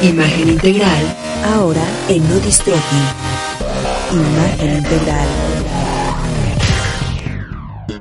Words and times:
Imagen 0.00 0.48
integral, 0.50 1.16
ahora 1.44 1.82
en 2.08 2.22
Nodistrofi. 2.28 2.96
Imagen 4.12 4.76
integral. 4.76 5.28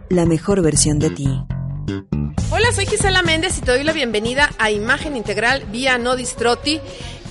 La 0.10 0.28
mejor 0.28 0.62
versión 0.62 1.00
de 1.00 1.10
ti. 1.10 1.28
Hola, 2.52 2.72
soy 2.72 2.86
Gisela 2.86 3.24
Méndez 3.24 3.58
y 3.58 3.62
te 3.62 3.72
doy 3.72 3.84
la 3.84 3.94
bienvenida 3.94 4.52
a 4.60 4.70
Imagen 4.70 5.18
Integral 5.18 5.66
vía 5.72 5.98
Nodistroti 5.98 6.80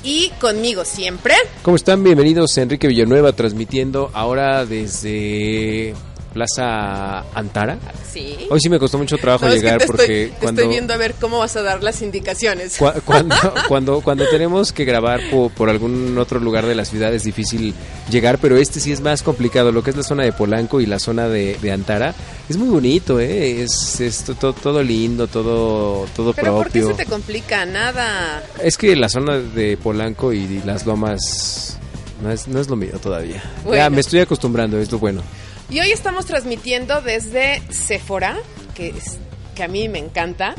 y 0.03 0.31
conmigo 0.41 0.85
siempre. 0.85 1.35
¿Cómo 1.63 1.77
están? 1.77 2.03
Bienvenidos 2.03 2.59
a 2.59 2.63
Enrique 2.63 2.89
Villanueva 2.89 3.35
transmitiendo 3.35 4.11
ahora 4.15 4.67
desde 4.67 5.95
Plaza 6.37 7.21
Antara. 7.35 7.79
Sí. 8.13 8.37
Hoy 8.51 8.61
sí 8.61 8.69
me 8.69 8.79
costó 8.79 8.99
mucho 8.99 9.17
trabajo 9.17 9.47
No, 9.47 9.53
es 9.53 9.55
que 9.55 9.63
llegar 9.65 9.79
te 9.81 9.87
porque 9.87 10.03
estoy, 10.25 10.31
te 10.39 10.43
cuando, 10.45 10.61
estoy 10.61 10.75
viendo 10.75 10.93
a 10.93 10.97
ver 10.99 11.15
cómo 11.19 11.39
vas 11.39 11.57
a 11.57 11.63
dar 11.63 11.83
las 11.83 12.03
indicaciones. 12.03 12.79
cua- 12.79 13.01
cuando, 13.07 13.35
cuando, 13.69 14.01
cuando 14.03 14.29
tenemos 14.29 14.71
que 14.71 14.85
grabar 14.85 15.21
po- 15.31 15.49
por, 15.49 15.71
algún 15.71 16.17
otro 16.19 16.39
lugar 16.39 16.67
de 16.67 16.75
la 16.75 16.85
ciudad 16.85 17.15
es 17.15 17.23
difícil 17.25 17.73
llegar, 18.11 18.37
pero 18.39 18.59
este 18.59 18.81
sí 18.81 18.93
es 18.93 19.01
más 19.01 19.23
complicado. 19.23 19.73
Lo 19.73 19.83
que 19.83 19.91
es 19.91 19.97
la 19.97 20.03
zona 20.03 20.25
de 20.25 20.33
Polanco 20.33 20.79
y 20.83 20.85
la 20.87 20.99
zona 20.99 21.27
de, 21.27 21.57
de 21.63 21.73
Antara 21.73 22.15
es 22.51 22.59
muy 22.59 22.69
bonito, 22.69 23.19
¿eh? 23.19 23.63
Es, 23.63 23.99
es 24.03 24.23
to- 24.25 24.35
to- 24.35 24.53
todo 24.53 24.83
lindo, 24.83 25.29
todo, 25.29 26.07
todo 26.15 26.35
Pero 26.35 26.57
¿por 26.57 26.67
qué 26.71 26.81
propio. 26.81 26.97
se 26.97 27.05
te 27.05 27.11
complica? 27.11 27.65
Nada. 27.65 28.43
Es 28.63 28.77
que 28.77 28.95
la 28.95 29.09
zona 29.09 29.39
de 29.39 29.79
Polanco 29.79 30.35
y 30.35 30.61
las 30.67 30.85
lomas 30.85 31.79
no 32.23 32.31
es, 32.31 32.47
no 32.47 32.61
es 32.61 32.69
lo 32.69 32.77
mío 32.77 32.99
todavía. 33.03 33.43
Ya 33.73 33.89
me 33.89 34.01
estoy 34.01 34.21
acostumbrando, 34.21 34.79
es 34.79 34.93
lo 34.93 34.99
bueno. 34.99 35.23
Y 35.69 35.81
hoy 35.81 35.91
estamos 35.91 36.27
transmitiendo 36.27 37.01
desde 37.01 37.61
Sephora, 37.73 38.37
que 38.77 38.89
es 38.89 39.19
que 39.57 39.65
a 39.65 39.69
mí 39.69 39.89
me 39.89 39.99
encanta. 39.99 40.55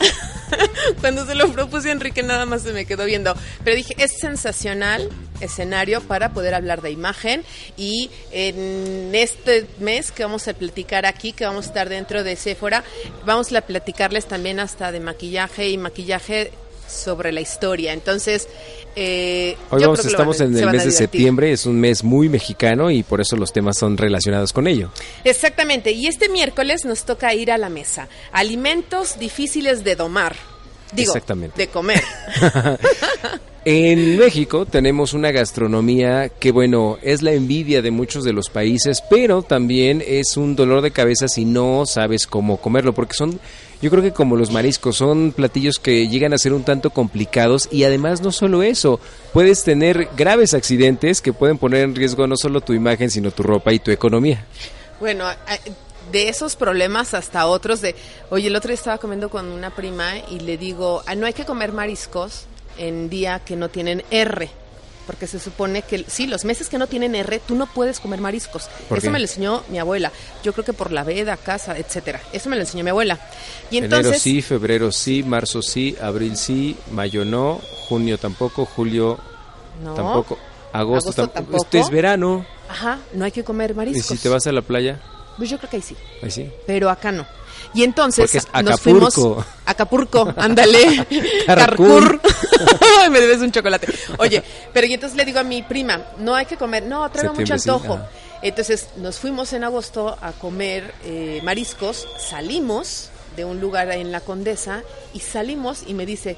Cuando 0.99 1.25
se 1.25 1.35
lo 1.35 1.49
propuse 1.52 1.89
a 1.89 1.91
Enrique 1.93 2.23
nada 2.23 2.45
más 2.45 2.63
se 2.63 2.73
me 2.73 2.85
quedó 2.85 3.05
viendo. 3.05 3.34
Pero 3.63 3.77
dije, 3.77 3.95
es 3.98 4.20
sensacional 4.20 5.09
escenario 5.39 6.01
para 6.01 6.34
poder 6.34 6.55
hablar 6.55 6.81
de 6.81 6.91
imagen 6.91 7.43
y 7.77 8.09
en 8.32 9.13
este 9.13 9.67
mes 9.79 10.12
que 10.12 10.23
vamos 10.23 10.48
a 10.48 10.54
platicar 10.54 11.05
aquí, 11.05 11.32
que 11.32 11.45
vamos 11.45 11.65
a 11.65 11.67
estar 11.70 11.89
dentro 11.89 12.23
de 12.23 12.35
Sephora, 12.35 12.84
vamos 13.23 13.54
a 13.54 13.62
platicarles 13.62 14.26
también 14.26 14.60
hasta 14.60 14.91
de 14.91 14.99
maquillaje 14.99 15.70
y 15.70 15.77
maquillaje 15.77 16.51
sobre 16.88 17.32
la 17.32 17.41
historia. 17.41 17.93
Entonces, 17.93 18.48
eh, 18.96 19.57
Hoy 19.70 19.82
yo 19.82 19.88
vamos, 19.88 19.99
creo 19.99 20.04
que 20.04 20.04
lo 20.04 20.10
estamos 20.10 20.40
van 20.40 20.48
en 20.55 20.57
el 20.57 20.70
mes 20.71 20.85
de 20.85 20.91
septiembre, 20.91 21.52
es 21.52 21.66
un 21.66 21.79
mes 21.79 22.04
muy 22.04 22.29
mexicano 22.29 22.90
y 22.90 23.04
por 23.04 23.21
eso 23.21 23.35
los 23.35 23.54
temas 23.54 23.77
son 23.77 23.98
relacionados 23.98 24.54
con 24.54 24.68
ello. 24.68 24.90
Exactamente, 25.24 25.91
y 25.91 26.07
este 26.07 26.29
miércoles 26.29 26.85
nos 26.85 27.04
toca 27.05 27.34
ir 27.34 27.52
a 27.52 27.57
la 27.57 27.70
mesa. 27.70 28.07
Alimentos 28.32 29.20
difíciles 29.20 29.84
de 29.84 29.96
domar. 29.96 30.35
Digo, 30.94 31.12
Exactamente. 31.12 31.57
de 31.57 31.68
comer. 31.68 32.02
En 33.70 34.18
México 34.18 34.65
tenemos 34.65 35.12
una 35.12 35.32
gastronomía 35.32 36.29
que, 36.29 36.54
bueno, 36.54 36.98
es 37.01 37.21
la 37.21 37.34
envidia 37.34 37.82
de 37.82 37.91
muchos 37.91 38.23
de 38.23 38.32
los 38.32 38.49
países, 38.49 39.04
pero 39.10 39.41
también 39.41 40.01
es 40.07 40.37
un 40.37 40.55
dolor 40.55 40.82
de 40.82 40.91
cabeza 40.91 41.27
si 41.27 41.43
no 41.43 41.85
sabes 41.85 42.27
cómo 42.27 42.62
comerlo, 42.62 42.93
porque 42.93 43.15
son, 43.15 43.41
yo 43.82 43.90
creo 43.90 44.01
que 44.01 44.13
como 44.13 44.38
los 44.38 44.54
mariscos, 44.54 44.95
son 44.95 45.34
platillos 45.34 45.79
que 45.79 46.07
llegan 46.07 46.32
a 46.32 46.38
ser 46.38 46.54
un 46.54 46.63
tanto 46.63 46.91
complicados 46.91 47.68
y 47.70 47.84
además 47.84 48.21
no 48.21 48.32
solo 48.32 48.63
eso, 48.63 49.01
puedes 49.34 49.65
tener 49.65 50.07
graves 50.15 50.54
accidentes 50.54 51.20
que 51.20 51.34
pueden 51.34 51.57
poner 51.57 51.84
en 51.84 51.93
riesgo 51.93 52.26
no 52.26 52.38
solo 52.38 52.62
tu 52.62 52.71
imagen, 52.71 53.12
sino 53.12 53.32
tu 53.32 53.43
ropa 53.43 53.73
y 53.73 53.79
tu 53.79 53.91
economía. 53.91 54.45
Bueno, 55.01 55.26
de 56.13 56.29
esos 56.29 56.55
problemas 56.55 57.13
hasta 57.13 57.45
otros 57.48 57.82
de, 57.82 57.95
oye, 58.29 58.48
el 58.48 58.55
otro 58.55 58.70
día 58.70 58.76
estaba 58.76 58.98
comiendo 58.98 59.29
con 59.29 59.45
una 59.48 59.76
prima 59.76 60.13
y 60.32 60.40
le 60.40 60.57
digo, 60.57 61.04
"Ah, 61.05 61.15
no 61.15 61.26
hay 61.26 61.34
que 61.34 61.43
comer 61.43 61.73
mariscos 61.73 62.45
en 62.77 63.09
día 63.09 63.39
que 63.39 63.55
no 63.55 63.70
tienen 63.70 64.03
R. 64.11 64.50
Porque 65.06 65.25
se 65.25 65.39
supone 65.39 65.83
que, 65.83 66.03
sí, 66.09 66.28
los 66.28 66.44
meses 66.44 66.67
que 66.67 66.78
no 66.78 66.88
tienen 66.88 67.16
R, 67.16 67.39
tú 67.39 67.56
no 67.56 67.66
puedes 67.67 68.01
comer 68.01 68.19
mariscos. 68.19 68.67
¿Por 68.89 68.97
Eso 68.97 69.07
qué? 69.07 69.11
me 69.11 69.19
lo 69.19 69.23
enseñó 69.23 69.63
mi 69.69 69.79
abuela. 69.79 70.11
Yo 70.44 70.51
creo 70.51 70.66
que 70.66 70.73
por 70.73 70.91
la 70.91 71.05
veda, 71.05 71.37
casa, 71.37 71.77
etcétera. 71.77 72.19
Eso 72.33 72.49
me 72.49 72.57
lo 72.57 72.63
enseñó 72.63 72.83
mi 72.83 72.89
abuela. 72.89 73.17
Y 73.71 73.77
Enero 73.77 73.95
entonces, 73.97 74.21
sí, 74.21 74.41
febrero 74.41 74.91
sí, 74.91 75.23
marzo 75.23 75.61
sí, 75.61 75.95
abril 76.01 76.35
sí, 76.35 76.75
mayo 76.91 77.23
no, 77.23 77.61
junio 77.87 78.17
tampoco, 78.17 78.66
julio 78.66 79.17
no. 79.81 79.93
tampoco, 79.93 80.37
agosto, 80.73 81.09
Agosto 81.11 81.23
tam- 81.29 81.31
tampoco. 81.33 81.63
Este 81.63 81.79
es 81.79 81.89
verano. 81.89 82.45
Ajá, 82.67 82.99
no 83.13 83.23
hay 83.23 83.31
que 83.31 83.45
comer 83.45 83.71
Y 83.71 83.75
mariscos. 83.75 84.07
si 84.07 84.17
te 84.17 84.27
vas 84.27 84.45
a 84.45 84.51
la 84.51 84.61
playa, 84.61 84.99
Pues 85.37 85.49
yo 85.49 85.57
creo 85.57 85.69
que 85.69 85.77
ahí 85.77 85.81
sí. 85.81 85.95
ahí 86.21 86.31
sí. 86.31 86.51
pero 86.66 86.89
acá 86.89 87.13
no. 87.13 87.25
Y 87.73 87.83
entonces 87.83 88.33
es 88.35 88.47
nos 88.63 88.81
fuimos 88.81 89.16
Acapulco, 89.66 90.33
ándale. 90.37 91.05
Carcur. 91.45 92.19
Me 93.12 93.19
debes 93.19 93.40
un 93.40 93.51
chocolate. 93.51 93.88
Oye, 94.18 94.44
pero 94.73 94.88
y 94.88 94.94
entonces 94.94 95.18
le 95.18 95.25
digo 95.25 95.40
a 95.40 95.44
mi 95.44 95.62
prima, 95.63 96.06
no 96.19 96.35
hay 96.35 96.45
que 96.45 96.57
comer, 96.57 96.84
no, 96.84 97.09
traigo 97.09 97.34
mucho 97.34 97.57
sí, 97.57 97.69
antojo. 97.69 98.00
Entonces 98.41 98.90
nos 98.97 99.18
fuimos 99.19 99.53
en 99.53 99.63
agosto 99.63 100.18
a 100.22 100.31
comer 100.31 100.94
eh, 101.03 101.41
mariscos, 101.44 102.07
salimos 102.19 103.09
de 103.35 103.46
un 103.46 103.59
lugar 103.59 103.91
en 103.91 104.12
la 104.12 104.22
Condesa 104.22 104.84
y 105.13 105.19
salimos 105.19 105.84
y 105.88 105.94
me 105.94 106.06
dice, 106.06 106.38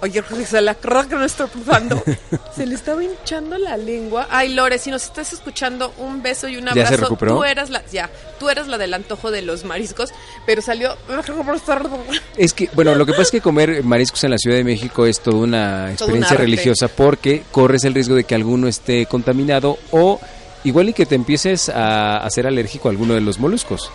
oye, 0.00 0.22
Gisela, 0.22 0.74
creo 0.74 1.08
que 1.08 1.14
no 1.14 1.24
estoy 1.24 1.48
pasando. 1.48 2.02
Se 2.56 2.66
le 2.66 2.74
estaba 2.74 3.02
hinchando 3.02 3.58
la 3.58 3.76
lengua. 3.76 4.26
Ay, 4.30 4.54
Lore, 4.54 4.78
si 4.78 4.90
nos 4.90 5.04
estás 5.04 5.32
escuchando, 5.32 5.92
un 5.98 6.22
beso 6.22 6.48
y 6.48 6.56
un 6.56 6.64
¿Ya 6.64 6.70
abrazo. 6.70 6.90
se 6.90 6.96
recuperó? 7.02 7.36
Tú 7.36 7.44
eras 7.44 7.70
la, 7.70 7.84
ya, 7.86 8.10
tú 8.38 8.48
eras 8.48 8.68
la 8.68 8.78
del 8.78 8.94
antojo 8.94 9.30
de 9.30 9.42
los 9.42 9.64
mariscos, 9.64 10.10
pero 10.46 10.62
salió. 10.62 10.96
Es 12.36 12.52
que, 12.52 12.70
bueno, 12.74 12.94
lo 12.94 13.06
que 13.06 13.12
pasa 13.12 13.22
es 13.22 13.30
que 13.30 13.40
comer 13.40 13.82
mariscos 13.82 14.24
en 14.24 14.30
la 14.30 14.38
Ciudad 14.38 14.56
de 14.56 14.64
México 14.64 15.06
es 15.06 15.20
toda 15.20 15.38
una 15.38 15.92
experiencia 15.92 16.36
religiosa 16.36 16.88
porque 16.88 17.42
corres 17.50 17.84
el 17.84 17.94
riesgo 17.94 18.14
de 18.14 18.24
que 18.24 18.34
alguno 18.34 18.68
esté 18.68 19.06
contaminado 19.06 19.78
o 19.90 20.20
igual 20.64 20.88
y 20.88 20.92
que 20.92 21.06
te 21.06 21.14
empieces 21.14 21.68
a, 21.68 22.18
a 22.18 22.30
ser 22.30 22.46
alérgico 22.46 22.88
a 22.88 22.90
alguno 22.90 23.14
de 23.14 23.20
los 23.20 23.38
moluscos. 23.38 23.90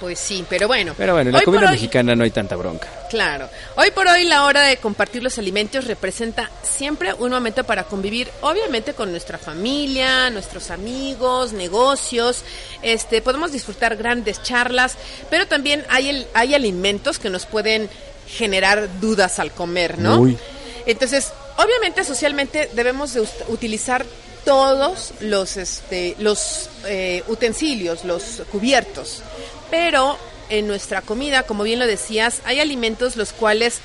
Pues 0.00 0.18
sí, 0.18 0.44
pero 0.48 0.66
bueno. 0.68 0.94
Pero 0.96 1.14
bueno, 1.14 1.30
en 1.30 1.36
la 1.36 1.42
comida 1.42 1.66
hoy- 1.66 1.72
mexicana 1.72 2.14
no 2.14 2.24
hay 2.24 2.30
tanta 2.30 2.54
bronca. 2.56 2.88
Claro. 3.08 3.48
Hoy 3.76 3.90
por 3.92 4.06
hoy 4.08 4.24
la 4.24 4.44
hora 4.44 4.62
de 4.62 4.76
compartir 4.76 5.22
los 5.22 5.38
alimentos 5.38 5.86
representa 5.86 6.50
siempre 6.62 7.14
un 7.14 7.30
momento 7.30 7.64
para 7.64 7.84
convivir, 7.84 8.28
obviamente 8.42 8.92
con 8.94 9.10
nuestra 9.10 9.38
familia, 9.38 10.28
nuestros 10.30 10.70
amigos, 10.70 11.52
negocios. 11.52 12.42
Este, 12.82 13.22
podemos 13.22 13.52
disfrutar 13.52 13.96
grandes 13.96 14.42
charlas, 14.42 14.96
pero 15.30 15.46
también 15.46 15.84
hay 15.88 16.08
el, 16.10 16.26
hay 16.34 16.54
alimentos 16.54 17.18
que 17.18 17.30
nos 17.30 17.46
pueden 17.46 17.88
generar 18.28 19.00
dudas 19.00 19.38
al 19.38 19.52
comer, 19.52 19.98
¿no? 19.98 20.18
Muy. 20.18 20.36
Entonces, 20.84 21.32
obviamente 21.56 22.04
socialmente 22.04 22.70
debemos 22.74 23.14
de 23.14 23.26
utilizar 23.48 24.04
todos 24.44 25.12
los 25.20 25.56
este 25.56 26.14
los 26.20 26.68
eh, 26.86 27.22
utensilios, 27.28 28.04
los 28.04 28.42
cubiertos. 28.52 29.22
Pero 29.70 30.18
en 30.48 30.66
nuestra 30.66 31.02
comida, 31.02 31.42
como 31.44 31.64
bien 31.64 31.78
lo 31.78 31.86
decías, 31.86 32.40
hay 32.44 32.60
alimentos 32.60 33.16
los 33.16 33.32
cuales 33.32 33.80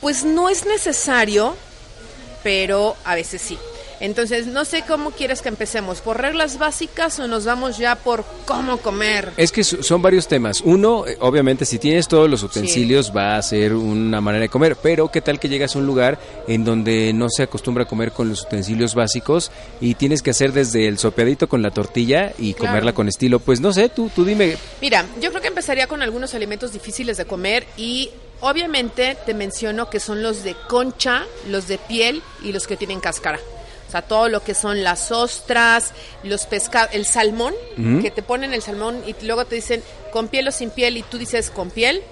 pues 0.00 0.24
no 0.24 0.48
es 0.48 0.66
necesario, 0.66 1.56
pero 2.42 2.96
a 3.04 3.14
veces 3.14 3.40
sí. 3.40 3.58
Entonces, 4.04 4.46
no 4.46 4.66
sé 4.66 4.84
cómo 4.86 5.12
quieres 5.12 5.40
que 5.40 5.48
empecemos, 5.48 6.02
por 6.02 6.20
reglas 6.20 6.58
básicas 6.58 7.18
o 7.20 7.26
nos 7.26 7.46
vamos 7.46 7.78
ya 7.78 7.94
por 7.96 8.22
cómo 8.44 8.76
comer. 8.76 9.32
Es 9.38 9.50
que 9.50 9.64
so- 9.64 9.82
son 9.82 10.02
varios 10.02 10.28
temas. 10.28 10.60
Uno, 10.60 11.06
eh, 11.06 11.16
obviamente, 11.20 11.64
si 11.64 11.78
tienes 11.78 12.06
todos 12.06 12.28
los 12.28 12.42
utensilios 12.42 13.16
va 13.16 13.36
a 13.38 13.42
ser 13.42 13.72
una 13.72 14.20
manera 14.20 14.42
de 14.42 14.48
comer, 14.50 14.76
pero 14.76 15.10
¿qué 15.10 15.22
tal 15.22 15.40
que 15.40 15.48
llegas 15.48 15.74
a 15.74 15.78
un 15.78 15.86
lugar 15.86 16.18
en 16.46 16.66
donde 16.66 17.12
no 17.14 17.30
se 17.30 17.44
acostumbra 17.44 17.84
a 17.84 17.86
comer 17.88 18.12
con 18.12 18.28
los 18.28 18.42
utensilios 18.42 18.94
básicos 18.94 19.50
y 19.80 19.94
tienes 19.94 20.20
que 20.20 20.30
hacer 20.30 20.52
desde 20.52 20.86
el 20.86 20.98
sopeadito 20.98 21.48
con 21.48 21.62
la 21.62 21.70
tortilla 21.70 22.34
y 22.38 22.52
Claro. 22.52 22.72
comerla 22.72 22.92
con 22.92 23.08
estilo? 23.08 23.38
Pues 23.40 23.60
no 23.60 23.72
sé, 23.72 23.88
tú, 23.88 24.10
tú 24.14 24.26
dime, 24.26 24.58
Mira, 24.82 25.06
yo 25.18 25.30
creo 25.30 25.40
que 25.40 25.48
empezaría 25.48 25.86
con 25.86 26.02
algunos 26.02 26.34
alimentos 26.34 26.74
difíciles 26.74 27.16
de 27.16 27.24
comer 27.24 27.64
y 27.78 28.10
obviamente 28.42 29.16
te 29.24 29.32
menciono 29.32 29.88
que 29.88 29.98
son 29.98 30.22
los 30.22 30.44
de 30.44 30.54
concha, 30.68 31.22
los 31.48 31.68
de 31.68 31.78
piel 31.78 32.22
y 32.42 32.52
los 32.52 32.66
que 32.66 32.76
tienen 32.76 33.00
cáscara. 33.00 33.40
Sea, 33.94 34.02
todo 34.02 34.28
lo 34.28 34.42
que 34.42 34.54
son 34.54 34.82
las 34.82 35.12
ostras, 35.12 35.92
los 36.24 36.46
pescados, 36.46 36.90
el 36.92 37.04
salmón, 37.06 37.54
que 38.02 38.10
te 38.10 38.22
ponen 38.22 38.52
el 38.52 38.60
salmón 38.60 39.00
y 39.06 39.14
luego 39.24 39.44
te 39.44 39.54
dicen 39.54 39.84
con 40.12 40.26
piel 40.26 40.48
o 40.48 40.50
sin 40.50 40.70
piel 40.70 40.96
y 40.96 41.02
tú 41.02 41.16
dices 41.16 41.48
con 41.48 41.70
piel. 41.70 42.02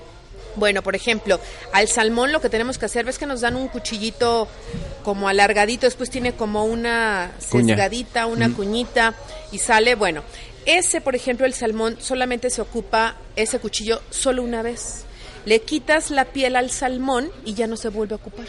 Bueno, 0.54 0.82
por 0.82 0.94
ejemplo, 0.94 1.40
al 1.72 1.88
salmón 1.88 2.30
lo 2.30 2.40
que 2.40 2.48
tenemos 2.48 2.78
que 2.78 2.86
hacer, 2.86 3.04
ves 3.04 3.18
que 3.18 3.26
nos 3.26 3.40
dan 3.40 3.56
un 3.56 3.66
cuchillito 3.66 4.46
como 5.02 5.28
alargadito, 5.28 5.86
después 5.86 6.08
tiene 6.08 6.34
como 6.34 6.66
una 6.66 7.32
sesgadita, 7.40 8.26
una 8.26 8.52
cuñita 8.54 9.14
y 9.50 9.58
sale, 9.58 9.96
bueno, 9.96 10.22
ese, 10.66 11.00
por 11.00 11.16
ejemplo, 11.16 11.46
el 11.46 11.54
salmón 11.54 11.96
solamente 11.98 12.48
se 12.50 12.62
ocupa 12.62 13.16
ese 13.34 13.58
cuchillo 13.58 14.02
solo 14.10 14.44
una 14.44 14.62
vez. 14.62 15.02
Le 15.46 15.62
quitas 15.62 16.12
la 16.12 16.26
piel 16.26 16.54
al 16.54 16.70
salmón 16.70 17.32
y 17.44 17.54
ya 17.54 17.66
no 17.66 17.76
se 17.76 17.88
vuelve 17.88 18.14
a 18.14 18.18
ocupar. 18.18 18.46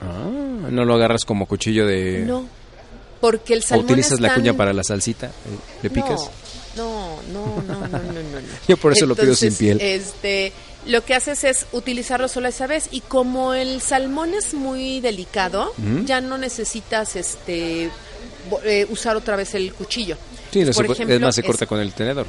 ah, 0.00 0.70
no 0.70 0.84
lo 0.86 0.94
agarras 0.94 1.26
como 1.26 1.46
cuchillo 1.46 1.86
de... 1.86 2.20
No, 2.26 2.46
porque 3.22 3.54
el 3.54 3.60
o 3.60 3.62
salmón 3.62 3.84
utilizas 3.86 4.20
la 4.20 4.34
cuña 4.34 4.52
para 4.54 4.72
la 4.72 4.82
salsita, 4.82 5.28
eh, 5.28 5.30
le 5.84 5.90
picas. 5.90 6.28
No, 6.76 7.16
no, 7.32 7.62
no, 7.66 7.80
no, 7.80 7.88
no, 7.88 7.98
no, 7.98 8.12
no. 8.12 8.40
Yo 8.68 8.76
por 8.76 8.92
eso 8.92 9.06
lo 9.06 9.14
pido 9.14 9.34
sin 9.36 9.54
piel. 9.54 9.80
Este, 9.80 10.52
lo 10.86 11.04
que 11.04 11.14
haces 11.14 11.44
es 11.44 11.66
utilizarlo 11.70 12.26
solo 12.26 12.48
esa 12.48 12.66
vez 12.66 12.88
y 12.90 13.00
como 13.00 13.54
el 13.54 13.80
salmón 13.80 14.34
es 14.34 14.54
muy 14.54 15.00
delicado, 15.00 15.72
ya 16.04 16.20
no 16.20 16.36
necesitas 16.36 17.14
este 17.14 17.90
eh, 18.64 18.86
usar 18.90 19.14
otra 19.16 19.36
vez 19.36 19.54
el 19.54 19.72
cuchillo. 19.72 20.16
Sí, 20.52 20.64
no 20.64 20.72
Por 20.72 20.90
ejemplo, 20.90 21.14
es 21.14 21.20
más, 21.20 21.34
se 21.36 21.42
es- 21.42 21.46
corta 21.46 21.66
con 21.66 21.78
el 21.78 21.92
tenedor. 21.92 22.26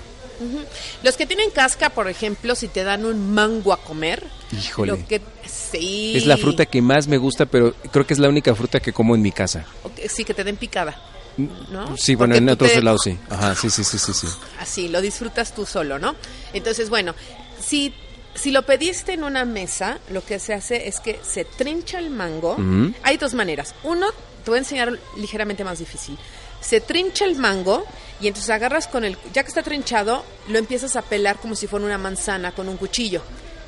Los 1.03 1.15
que 1.17 1.25
tienen 1.25 1.49
casca, 1.51 1.89
por 1.89 2.07
ejemplo, 2.07 2.55
si 2.55 2.67
te 2.67 2.83
dan 2.83 3.05
un 3.05 3.33
mango 3.33 3.73
a 3.73 3.77
comer, 3.77 4.23
Híjole. 4.51 4.91
lo 4.93 5.07
que 5.07 5.21
sí. 5.45 6.13
Es 6.15 6.25
la 6.25 6.37
fruta 6.37 6.65
que 6.65 6.81
más 6.81 7.07
me 7.07 7.17
gusta, 7.17 7.45
pero 7.45 7.73
creo 7.91 8.05
que 8.05 8.13
es 8.13 8.19
la 8.19 8.29
única 8.29 8.53
fruta 8.55 8.79
que 8.79 8.93
como 8.93 9.15
en 9.15 9.21
mi 9.21 9.31
casa. 9.31 9.65
Sí 10.09 10.23
que 10.25 10.33
te 10.33 10.43
den 10.43 10.57
picada. 10.57 10.99
¿no? 11.37 11.97
Sí, 11.97 12.13
bueno, 12.15 12.33
Porque 12.33 12.43
en 12.43 12.49
otros 12.49 12.71
te- 12.73 12.81
lados 12.83 13.01
sí. 13.03 13.17
Ajá, 13.29 13.55
sí, 13.55 13.69
sí, 13.69 13.83
sí, 13.83 13.97
sí, 13.97 14.13
sí. 14.13 14.27
Así, 14.59 14.87
lo 14.89 15.01
disfrutas 15.01 15.55
tú 15.55 15.65
solo, 15.65 15.97
¿no? 15.97 16.15
Entonces, 16.53 16.89
bueno, 16.91 17.15
si, 17.59 17.91
si 18.35 18.51
lo 18.51 18.61
pediste 18.63 19.13
en 19.13 19.23
una 19.23 19.43
mesa, 19.43 19.97
lo 20.11 20.23
que 20.23 20.37
se 20.37 20.53
hace 20.53 20.87
es 20.87 20.99
que 20.99 21.19
se 21.27 21.43
trincha 21.45 21.97
el 21.97 22.11
mango. 22.11 22.57
Hay 23.01 23.17
dos 23.17 23.33
maneras. 23.33 23.73
Uno, 23.83 24.07
te 24.43 24.51
voy 24.51 24.57
a 24.57 24.59
enseñar 24.59 24.99
ligeramente 25.17 25.63
más 25.63 25.79
difícil. 25.79 26.17
Se 26.63 26.79
trincha 26.81 27.25
el 27.25 27.35
mango 27.35 27.85
y 28.21 28.27
entonces 28.27 28.49
agarras 28.49 28.87
con 28.87 29.03
el... 29.03 29.17
Ya 29.33 29.43
que 29.43 29.49
está 29.49 29.63
trinchado, 29.63 30.23
lo 30.47 30.57
empiezas 30.57 30.95
a 30.95 31.01
pelar 31.01 31.37
como 31.37 31.55
si 31.55 31.67
fuera 31.67 31.85
una 31.85 31.97
manzana 31.97 32.53
con 32.53 32.69
un 32.69 32.77
cuchillo. 32.77 33.21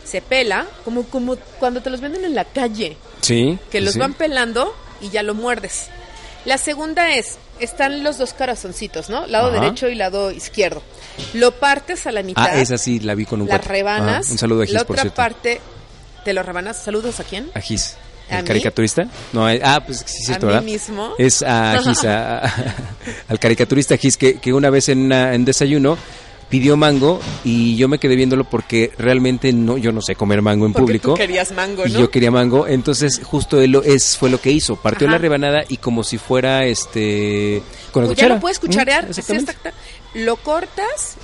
Se 0.05 0.21
pela 0.21 0.65
como, 0.83 1.03
como 1.03 1.35
cuando 1.59 1.81
te 1.81 1.89
los 1.89 1.99
venden 1.99 2.25
en 2.25 2.35
la 2.35 2.45
calle 2.45 2.95
Sí. 3.21 3.57
que 3.71 3.81
los 3.81 3.93
sí. 3.93 3.99
van 3.99 4.13
pelando 4.13 4.75
y 5.01 5.09
ya 5.09 5.23
lo 5.23 5.33
muerdes. 5.33 5.87
La 6.45 6.59
segunda 6.59 7.15
es, 7.15 7.37
están 7.59 8.03
los 8.03 8.19
dos 8.19 8.33
corazoncitos, 8.33 9.09
¿no? 9.09 9.25
Lado 9.25 9.49
Ajá. 9.49 9.59
derecho 9.61 9.87
y 9.89 9.95
lado 9.95 10.29
izquierdo. 10.31 10.83
Lo 11.33 11.51
partes 11.59 12.05
a 12.05 12.11
la 12.11 12.21
mitad, 12.21 12.45
Ah, 12.51 12.61
esa 12.61 12.77
sí, 12.77 12.99
la 12.99 13.15
vi 13.15 13.25
con 13.25 13.41
un 13.41 13.47
las 13.47 13.57
cuate. 13.57 13.69
rebanas. 13.73 14.25
Ajá, 14.25 14.31
Un 14.31 14.37
saludo 14.37 14.61
a 14.61 14.65
Gis, 14.65 14.73
La 14.75 14.81
otra 14.83 15.03
parte, 15.05 15.59
¿te 16.23 16.33
lo 16.33 16.43
rebanas? 16.43 16.77
¿Saludos 16.77 17.19
a 17.19 17.23
quién? 17.23 17.49
A 17.55 17.59
Gis. 17.61 17.97
¿A 18.29 18.37
¿El 18.37 18.43
mí? 18.43 18.47
caricaturista? 18.47 19.07
No, 19.33 19.49
eh, 19.49 19.61
ah, 19.63 19.81
pues 19.85 19.99
sí, 20.05 20.17
es 20.21 20.25
cierto, 20.25 20.47
¿A 20.47 20.49
mí 20.49 20.53
¿verdad? 20.53 20.65
mismo? 20.65 21.13
Es 21.17 21.43
a 21.43 21.79
Gis, 21.83 22.03
a- 22.05 22.39
a- 22.45 22.75
al 23.27 23.39
caricaturista 23.39 23.97
Gis, 23.97 24.17
que, 24.17 24.39
que 24.39 24.51
una 24.53 24.69
vez 24.69 24.89
en, 24.89 25.05
una- 25.05 25.33
en 25.35 25.45
desayuno 25.45 25.97
pidió 26.49 26.77
mango 26.77 27.19
y 27.43 27.75
yo 27.75 27.87
me 27.87 27.97
quedé 27.97 28.15
viéndolo 28.15 28.43
porque 28.43 28.91
realmente 28.99 29.51
no, 29.51 29.77
yo 29.77 29.91
no 29.91 29.99
sé 30.01 30.15
comer 30.15 30.41
mango 30.43 30.65
en 30.67 30.73
Porque 30.73 30.83
público. 30.85 31.11
tú 31.13 31.17
querías 31.17 31.51
mango, 31.51 31.85
Y 31.87 31.91
¿no? 31.91 31.99
yo 31.99 32.11
quería 32.11 32.29
mango, 32.31 32.67
entonces 32.67 33.19
justo 33.23 33.59
él 33.61 33.71
lo- 33.71 33.83
es, 33.83 34.15
fue 34.15 34.29
lo 34.29 34.39
que 34.39 34.51
hizo. 34.51 34.75
Partió 34.75 35.07
Ajá. 35.07 35.15
la 35.15 35.21
rebanada 35.21 35.63
y 35.67 35.77
como 35.77 36.03
si 36.03 36.17
fuera 36.19 36.65
este 36.65 37.61
con 37.91 38.03
la 38.03 38.09
cuchara. 38.09 38.27
ya 38.29 38.35
lo 38.35 38.39
puedes 38.41 38.59
cucharear, 38.59 39.09
Mm, 39.09 39.13
sí, 39.13 39.21
exacta- 39.21 39.73
lo 40.13 40.35
cortas, 40.37 41.15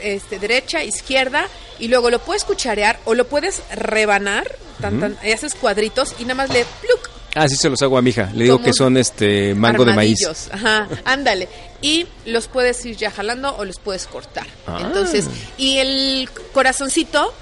este, 0.00 0.38
derecha, 0.38 0.82
izquierda, 0.84 1.46
y 1.78 1.88
luego 1.88 2.10
lo 2.10 2.18
puedes 2.18 2.44
cucharear 2.44 2.98
o 3.04 3.14
lo 3.14 3.26
puedes 3.28 3.62
rebanar, 3.76 4.56
tan, 4.80 5.00
tan, 5.00 5.18
y 5.24 5.32
haces 5.32 5.54
cuadritos 5.54 6.14
y 6.18 6.22
nada 6.22 6.34
más 6.34 6.50
le 6.50 6.64
pluk, 6.80 7.10
Ah, 7.34 7.48
sí 7.48 7.56
se 7.56 7.68
los 7.68 7.82
hago 7.82 7.98
a 7.98 8.02
mi 8.02 8.10
hija. 8.10 8.30
Le 8.32 8.44
digo 8.44 8.62
que 8.62 8.72
son 8.72 8.96
este 8.96 9.54
mango 9.54 9.84
de 9.84 9.92
maíz. 9.92 10.18
Ajá, 10.52 10.88
ándale. 11.04 11.48
Y 11.82 12.06
los 12.26 12.46
puedes 12.46 12.84
ir 12.86 12.96
ya 12.96 13.10
jalando 13.10 13.56
o 13.56 13.64
los 13.64 13.78
puedes 13.78 14.06
cortar. 14.06 14.46
Ah. 14.66 14.78
Entonces, 14.80 15.26
y 15.58 15.78
el 15.78 16.30
corazoncito, 16.52 17.34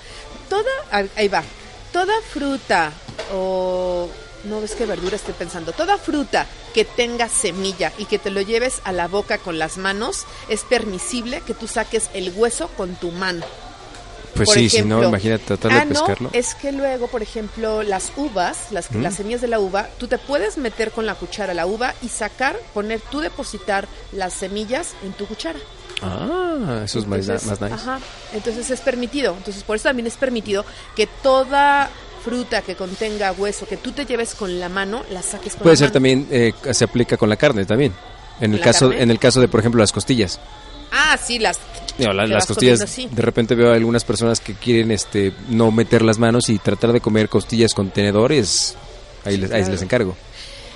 toda, 0.49 0.71
ahí 1.15 1.29
va, 1.29 1.45
toda 1.93 2.15
fruta 2.33 2.91
o, 3.35 4.09
no 4.45 4.61
ves 4.61 4.75
qué 4.75 4.87
verdura 4.87 5.17
estoy 5.17 5.35
pensando, 5.35 5.73
toda 5.73 5.99
fruta 5.99 6.47
que 6.75 6.85
tenga 6.85 7.29
semilla 7.29 7.93
y 7.99 8.07
que 8.07 8.19
te 8.19 8.31
lo 8.31 8.41
lleves 8.41 8.81
a 8.85 8.93
la 8.93 9.09
boca 9.09 9.39
con 9.39 9.59
las 9.59 9.77
manos, 9.77 10.25
es 10.49 10.63
permisible 10.63 11.43
que 11.47 11.53
tú 11.53 11.69
saques 11.69 12.09
el 12.15 12.33
hueso 12.35 12.69
con 12.69 12.97
tu 12.97 13.11
mano. 13.11 13.45
Pues 14.35 14.47
Por 14.49 14.55
sí, 14.57 14.69
si 14.71 14.83
no, 14.83 15.03
imagínate 15.03 15.45
tratar 15.45 15.73
ah, 15.73 15.81
de 15.81 15.87
pescarlo. 15.87 16.31
No, 16.33 16.39
es 16.39 16.55
que 16.55 16.73
luego, 16.73 17.07
por 17.09 17.23
ejemplo, 17.23 17.83
las 17.83 18.13
uvas, 18.17 18.69
las, 18.71 18.91
Mm. 18.91 19.03
las 19.03 19.15
semillas 19.17 19.41
de 19.43 19.49
la 19.49 19.59
uva, 19.61 19.89
tú 19.99 20.07
te 20.09 20.17
puedes 20.19 20.57
meter 20.57 20.91
con 20.91 21.05
la 21.05 21.15
cuchara 21.15 21.53
la 21.55 21.67
uva 21.67 21.95
y 22.03 22.09
sacar, 22.09 22.57
poner, 22.73 23.01
tú 23.11 23.21
depositar 23.21 23.87
las 24.13 24.33
semillas 24.33 24.95
en 25.05 25.13
tu 25.13 25.27
cuchara. 25.27 25.59
Ah, 26.01 26.83
eso 26.85 26.99
es 26.99 27.07
más, 27.07 27.21
Entonces, 27.21 27.47
más 27.49 27.61
nice. 27.61 27.75
Ajá, 27.75 27.99
entonces 28.33 28.71
es 28.71 28.81
permitido. 28.81 29.35
Entonces, 29.37 29.63
por 29.65 29.77
eso 29.77 29.85
también 29.89 30.07
es 30.07 30.17
permitido 30.17 30.65
que 30.97 31.07
toda 31.07 31.91
fruta 32.25 32.63
que 32.63 32.75
contenga 32.77 33.33
hueso 33.33 33.67
que 33.67 33.77
tú 33.77 33.93
te 33.93 34.07
lleves 34.07 34.35
con 34.35 34.59
la 34.61 34.69
mano, 34.69 35.03
la 35.11 35.23
saques 35.23 35.55
con 35.55 35.63
Puede 35.65 35.75
la 35.75 35.79
ser 35.79 35.87
mano. 35.89 35.93
también, 35.95 36.29
eh, 36.31 36.53
se 36.73 36.85
aplica 36.85 37.17
con 37.17 37.29
la 37.29 37.37
carne 37.37 37.65
también. 37.65 37.93
En 38.41 38.53
el 38.55 38.61
¿La 38.61 38.65
caso, 38.65 38.89
carne? 38.89 39.03
en 39.03 39.11
el 39.11 39.19
caso 39.19 39.41
de, 39.41 39.49
por 39.49 39.61
ejemplo, 39.61 39.81
las 39.81 39.93
costillas. 39.93 40.41
Ah, 40.93 41.19
sí, 41.23 41.39
las. 41.39 41.59
La- 41.99 42.13
las 42.27 42.47
costillas, 42.47 42.79
comiendo 42.81 43.17
de 43.17 43.23
repente 43.23 43.55
veo 43.55 43.73
a 43.73 43.75
algunas 43.75 44.05
personas 44.05 44.41
que 44.41 44.55
quieren 44.55 44.91
este 44.91 45.33
no 45.49 45.71
meter 45.71 46.03
las 46.03 46.19
manos 46.19 46.49
y 46.49 46.59
tratar 46.59 46.93
de 46.93 47.01
comer 47.01 47.29
costillas 47.29 47.75
con 47.75 47.91
tenedores. 47.91 48.77
Ahí, 49.25 49.37
les, 49.37 49.51
ahí 49.53 49.65
les 49.65 49.83
encargo. 49.83 50.17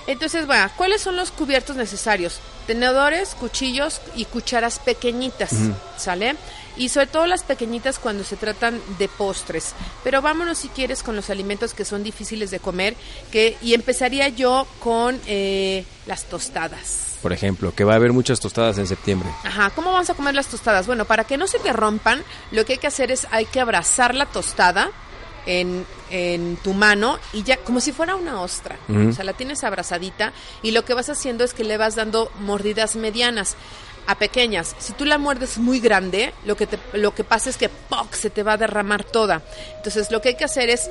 Entonces, 0.06 0.48
va, 0.48 0.70
¿cuáles 0.76 1.00
son 1.02 1.16
los 1.16 1.30
cubiertos 1.32 1.74
necesarios? 1.76 2.38
Tenedores, 2.66 3.34
cuchillos 3.34 4.00
y 4.14 4.24
cucharas 4.26 4.78
pequeñitas, 4.78 5.50
¿sale? 5.96 6.36
Y 6.76 6.88
sobre 6.88 7.06
todo 7.06 7.26
las 7.26 7.42
pequeñitas 7.42 7.98
cuando 7.98 8.24
se 8.24 8.36
tratan 8.36 8.80
de 8.98 9.08
postres. 9.08 9.74
Pero 10.04 10.22
vámonos 10.22 10.58
si 10.58 10.68
quieres 10.68 11.02
con 11.02 11.16
los 11.16 11.30
alimentos 11.30 11.74
que 11.74 11.84
son 11.84 12.02
difíciles 12.02 12.50
de 12.50 12.60
comer, 12.60 12.94
que 13.30 13.56
y 13.62 13.74
empezaría 13.74 14.28
yo 14.28 14.66
con 14.80 15.20
eh, 15.26 15.84
las 16.06 16.24
tostadas. 16.24 17.16
Por 17.22 17.32
ejemplo, 17.32 17.74
que 17.74 17.84
va 17.84 17.94
a 17.94 17.96
haber 17.96 18.12
muchas 18.12 18.40
tostadas 18.40 18.78
en 18.78 18.86
septiembre. 18.86 19.28
Ajá, 19.42 19.70
¿cómo 19.70 19.92
vamos 19.92 20.10
a 20.10 20.14
comer 20.14 20.34
las 20.34 20.48
tostadas? 20.48 20.86
Bueno, 20.86 21.06
para 21.06 21.24
que 21.24 21.36
no 21.36 21.46
se 21.46 21.58
te 21.58 21.72
rompan, 21.72 22.22
lo 22.52 22.64
que 22.64 22.74
hay 22.74 22.78
que 22.78 22.86
hacer 22.86 23.10
es 23.10 23.26
hay 23.30 23.46
que 23.46 23.60
abrazar 23.60 24.14
la 24.14 24.26
tostada 24.26 24.90
en, 25.46 25.86
en 26.10 26.56
tu 26.56 26.74
mano 26.74 27.18
y 27.32 27.42
ya 27.42 27.56
como 27.58 27.80
si 27.80 27.92
fuera 27.92 28.16
una 28.16 28.42
ostra. 28.42 28.78
O 28.88 29.12
sea, 29.12 29.24
la 29.24 29.32
tienes 29.32 29.64
abrazadita 29.64 30.32
y 30.62 30.72
lo 30.72 30.84
que 30.84 30.94
vas 30.94 31.08
haciendo 31.08 31.44
es 31.44 31.54
que 31.54 31.64
le 31.64 31.78
vas 31.78 31.94
dando 31.94 32.30
mordidas 32.40 32.96
medianas 32.96 33.56
a 34.06 34.18
pequeñas. 34.18 34.74
Si 34.78 34.92
tú 34.92 35.04
la 35.04 35.18
muerdes 35.18 35.58
muy 35.58 35.80
grande, 35.80 36.32
lo 36.44 36.56
que 36.56 36.66
te, 36.66 36.78
lo 36.92 37.14
que 37.14 37.24
pasa 37.24 37.50
es 37.50 37.56
que 37.56 37.68
¡poc! 37.68 38.14
se 38.14 38.30
te 38.30 38.42
va 38.42 38.54
a 38.54 38.56
derramar 38.56 39.04
toda. 39.04 39.42
Entonces, 39.76 40.10
lo 40.10 40.20
que 40.20 40.30
hay 40.30 40.34
que 40.36 40.44
hacer 40.44 40.70
es 40.70 40.90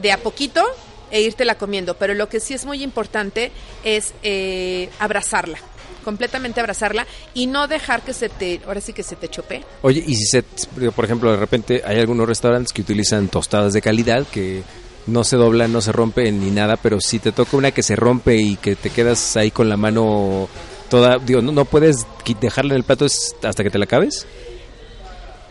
de 0.00 0.12
a 0.12 0.18
poquito 0.18 0.64
e 1.10 1.20
irte 1.20 1.44
comiendo, 1.56 1.94
pero 1.94 2.14
lo 2.14 2.28
que 2.28 2.40
sí 2.40 2.54
es 2.54 2.64
muy 2.64 2.82
importante 2.82 3.52
es 3.84 4.14
eh, 4.22 4.88
abrazarla, 4.98 5.58
completamente 6.02 6.60
abrazarla 6.60 7.06
y 7.34 7.46
no 7.46 7.68
dejar 7.68 8.02
que 8.02 8.12
se 8.12 8.28
te, 8.28 8.60
ahora 8.66 8.80
sí 8.80 8.92
que 8.92 9.02
se 9.02 9.14
te 9.14 9.28
chope. 9.28 9.62
Oye, 9.82 10.02
y 10.04 10.16
si 10.16 10.26
se, 10.26 10.42
por 10.90 11.04
ejemplo, 11.04 11.30
de 11.30 11.36
repente 11.36 11.82
hay 11.84 12.00
algunos 12.00 12.26
restaurantes 12.26 12.72
que 12.72 12.82
utilizan 12.82 13.28
tostadas 13.28 13.72
de 13.72 13.82
calidad 13.82 14.26
que 14.26 14.62
no 15.06 15.22
se 15.22 15.36
doblan, 15.36 15.72
no 15.72 15.80
se 15.80 15.92
rompen 15.92 16.40
ni 16.40 16.50
nada, 16.50 16.76
pero 16.76 17.00
si 17.00 17.18
te 17.18 17.30
toca 17.30 17.56
una 17.56 17.70
que 17.70 17.82
se 17.82 17.94
rompe 17.94 18.36
y 18.36 18.56
que 18.56 18.74
te 18.74 18.90
quedas 18.90 19.36
ahí 19.36 19.50
con 19.50 19.68
la 19.68 19.76
mano 19.76 20.48
toda, 20.94 21.18
digo, 21.18 21.42
no, 21.42 21.50
no 21.50 21.64
puedes 21.64 22.06
dejarla 22.40 22.74
en 22.74 22.76
el 22.76 22.84
plato 22.84 23.04
hasta 23.06 23.64
que 23.64 23.70
te 23.70 23.78
la 23.78 23.84
acabes. 23.84 24.26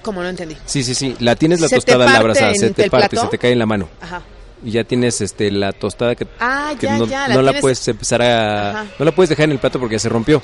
Como 0.02 0.22
no 0.24 0.30
entendí. 0.30 0.56
Sí, 0.66 0.84
sí, 0.84 0.96
sí, 0.96 1.18
la 1.20 1.36
tienes 1.36 1.60
la 1.60 1.68
¿Se 1.68 1.76
te 1.76 1.82
tostada 1.82 2.06
en 2.06 2.28
la 2.28 2.50
en 2.52 2.56
se 2.56 2.70
te 2.70 2.90
parte, 2.90 3.10
plato? 3.10 3.26
se 3.26 3.32
te 3.32 3.38
cae 3.38 3.52
en 3.52 3.60
la 3.60 3.66
mano. 3.66 3.90
Ajá. 4.00 4.22
Y 4.64 4.72
ya 4.72 4.86
tienes 4.86 5.20
este 5.20 5.52
la 5.52 5.74
tostada 5.74 6.16
que, 6.16 6.26
Ah, 6.40 6.74
que 6.80 6.86
ya, 6.86 6.98
no, 6.98 7.06
ya, 7.08 7.28
la 7.28 7.36
no 7.36 7.42
la 7.42 7.60
puedes 7.60 7.86
empezar 7.90 8.22
a 8.22 8.70
Ajá. 8.70 8.86
no 8.98 9.04
la 9.04 9.12
puedes 9.14 9.30
dejar 9.32 9.44
en 9.46 9.52
el 9.52 9.60
plato 9.60 9.80
porque 9.82 9.96
ya 9.96 10.00
se 10.00 10.08
rompió, 10.08 10.42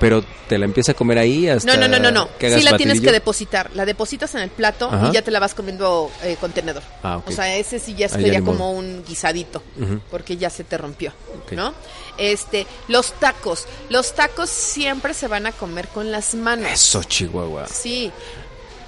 pero 0.00 0.24
te 0.48 0.56
la 0.56 0.64
empieza 0.64 0.92
a 0.92 0.94
comer 0.94 1.18
ahí 1.18 1.46
hasta 1.46 1.74
No, 1.74 1.78
no, 1.78 1.88
no, 1.88 1.98
no, 1.98 2.10
no. 2.10 2.28
que 2.38 2.46
hagas 2.46 2.60
Sí 2.60 2.64
la 2.64 2.78
tienes 2.78 3.02
que 3.02 3.12
depositar. 3.12 3.70
La 3.74 3.84
depositas 3.84 4.34
en 4.34 4.40
el 4.40 4.48
plato 4.50 4.88
Ajá. 4.90 5.08
y 5.10 5.12
ya 5.12 5.20
te 5.20 5.30
la 5.30 5.40
vas 5.40 5.54
comiendo 5.54 6.10
eh, 6.22 6.38
con 6.40 6.52
tenedor. 6.52 6.82
Ah, 7.02 7.18
ok. 7.18 7.28
O 7.28 7.32
sea, 7.32 7.54
ese 7.56 7.78
sí 7.78 7.94
ya 7.94 8.08
sería 8.08 8.40
como 8.42 8.72
un 8.72 9.04
guisadito, 9.06 9.62
porque 10.10 10.38
ya 10.38 10.48
se 10.48 10.64
te 10.64 10.78
rompió. 10.78 11.12
¿no? 11.52 11.74
Este, 12.18 12.66
los 12.88 13.12
tacos. 13.14 13.66
Los 13.88 14.14
tacos 14.14 14.50
siempre 14.50 15.14
se 15.14 15.28
van 15.28 15.46
a 15.46 15.52
comer 15.52 15.88
con 15.88 16.10
las 16.10 16.34
manos. 16.34 16.70
Eso, 16.70 17.02
Chihuahua. 17.04 17.66
Sí, 17.68 18.10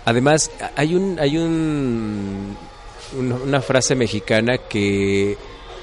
Además, 0.05 0.51
hay 0.77 0.95
un 0.95 1.19
hay 1.21 1.37
un 1.39 2.57
una, 3.17 3.61
frase 3.61 3.95
mexicana 3.95 4.57
que 4.59 5.37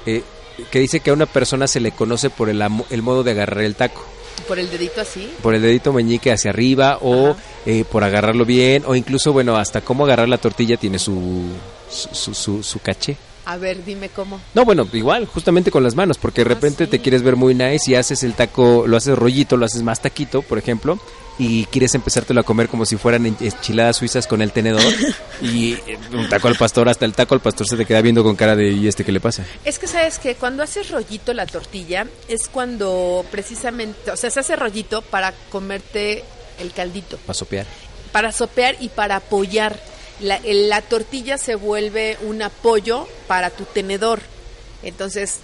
eh, 0.06 0.22
que 0.70 0.78
dice 0.80 1.00
que 1.00 1.10
a 1.10 1.12
una 1.12 1.26
persona 1.26 1.66
se 1.68 1.78
le 1.80 1.92
conoce 1.92 2.28
por 2.28 2.48
el, 2.48 2.60
el 2.90 3.02
modo 3.02 3.22
de 3.22 3.30
agarrar 3.30 3.62
el 3.64 3.76
taco, 3.76 4.02
por 4.48 4.58
el 4.58 4.70
dedito 4.70 5.00
así. 5.00 5.32
por 5.40 5.54
el 5.54 5.62
dedito 5.62 5.92
meñique 5.92 6.32
hacia 6.32 6.50
arriba 6.50 6.98
o 7.00 7.36
eh, 7.64 7.84
por 7.90 8.02
agarrarlo 8.02 8.44
bien 8.44 8.82
o 8.86 8.96
incluso 8.96 9.32
bueno 9.32 9.56
hasta 9.56 9.82
cómo 9.82 10.04
agarrar 10.04 10.28
la 10.28 10.38
tortilla 10.38 10.76
tiene 10.76 10.98
su 10.98 11.44
su, 11.88 12.08
su, 12.12 12.34
su- 12.34 12.62
su 12.62 12.80
caché. 12.80 13.16
A 13.50 13.56
ver, 13.56 13.82
dime 13.82 14.10
cómo. 14.10 14.38
No, 14.52 14.66
bueno, 14.66 14.86
igual, 14.92 15.24
justamente 15.24 15.70
con 15.70 15.82
las 15.82 15.94
manos, 15.94 16.18
porque 16.18 16.44
de 16.44 16.50
Ah, 16.50 16.54
repente 16.54 16.84
sí. 16.84 16.90
te 16.90 17.00
quieres 17.00 17.22
ver 17.22 17.34
muy 17.34 17.54
nice 17.54 17.90
y 17.90 17.94
haces 17.94 18.22
el 18.22 18.34
taco, 18.34 18.84
lo 18.86 18.96
haces 18.98 19.16
rollito, 19.16 19.56
lo 19.56 19.64
haces 19.64 19.82
más 19.82 20.02
taquito, 20.02 20.42
por 20.42 20.58
ejemplo, 20.58 20.98
y 21.38 21.64
quieres 21.66 21.94
empezártelo 21.94 22.40
a 22.40 22.44
comer 22.44 22.68
como 22.68 22.84
si 22.84 22.96
fueran 22.98 23.24
enchiladas 23.24 23.96
suizas 23.96 24.26
con 24.26 24.42
el 24.42 24.52
tenedor 24.52 24.82
y 25.40 25.72
eh, 25.86 25.98
un 26.12 26.28
taco 26.28 26.48
al 26.48 26.56
pastor, 26.56 26.90
hasta 26.90 27.06
el 27.06 27.14
taco 27.14 27.34
al 27.34 27.40
pastor 27.40 27.66
se 27.66 27.76
te 27.78 27.86
queda 27.86 28.02
viendo 28.02 28.22
con 28.22 28.36
cara 28.36 28.54
de 28.54 28.68
¿y 28.70 28.86
este 28.86 29.02
qué 29.02 29.12
le 29.12 29.20
pasa? 29.20 29.46
Es 29.64 29.78
que 29.78 29.86
sabes 29.86 30.18
que 30.18 30.34
cuando 30.34 30.62
haces 30.62 30.90
rollito 30.90 31.32
la 31.32 31.46
tortilla 31.46 32.06
es 32.28 32.48
cuando 32.48 33.24
precisamente, 33.30 34.10
o 34.10 34.16
sea, 34.18 34.30
se 34.30 34.40
hace 34.40 34.56
rollito 34.56 35.00
para 35.00 35.32
comerte 35.50 36.22
el 36.60 36.72
caldito. 36.72 37.16
Para 37.18 37.32
sopear. 37.34 37.66
para 38.12 38.30
sopear 38.30 38.76
y 38.80 38.90
para 38.90 39.16
apoyar. 39.16 39.78
La, 40.20 40.40
la 40.44 40.82
tortilla 40.82 41.38
se 41.38 41.54
vuelve 41.54 42.16
un 42.22 42.42
apoyo 42.42 43.06
para 43.26 43.50
tu 43.50 43.64
tenedor. 43.64 44.20
Entonces, 44.82 45.40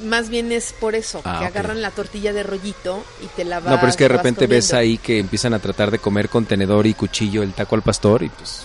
más 0.00 0.28
bien 0.28 0.52
es 0.52 0.72
por 0.72 0.94
eso, 0.94 1.20
Ah, 1.24 1.38
que 1.40 1.46
agarran 1.46 1.82
la 1.82 1.90
tortilla 1.90 2.32
de 2.32 2.42
rollito 2.42 3.02
y 3.22 3.26
te 3.28 3.44
la 3.44 3.60
vas 3.60 3.70
No, 3.70 3.76
pero 3.76 3.88
es 3.88 3.96
que 3.96 4.04
de 4.04 4.08
repente 4.08 4.46
ves 4.46 4.72
ahí 4.72 4.98
que 4.98 5.18
empiezan 5.18 5.54
a 5.54 5.58
tratar 5.58 5.90
de 5.90 5.98
comer 5.98 6.28
con 6.28 6.46
tenedor 6.46 6.86
y 6.86 6.94
cuchillo 6.94 7.42
el 7.42 7.52
taco 7.52 7.74
al 7.74 7.82
pastor 7.82 8.22
y 8.22 8.28
pues... 8.28 8.64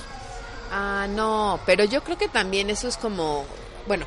Ah, 0.71 1.07
no, 1.09 1.59
pero 1.65 1.83
yo 1.83 2.03
creo 2.03 2.17
que 2.17 2.27
también 2.27 2.69
eso 2.69 2.87
es 2.87 2.97
como, 2.97 3.45
bueno, 3.87 4.05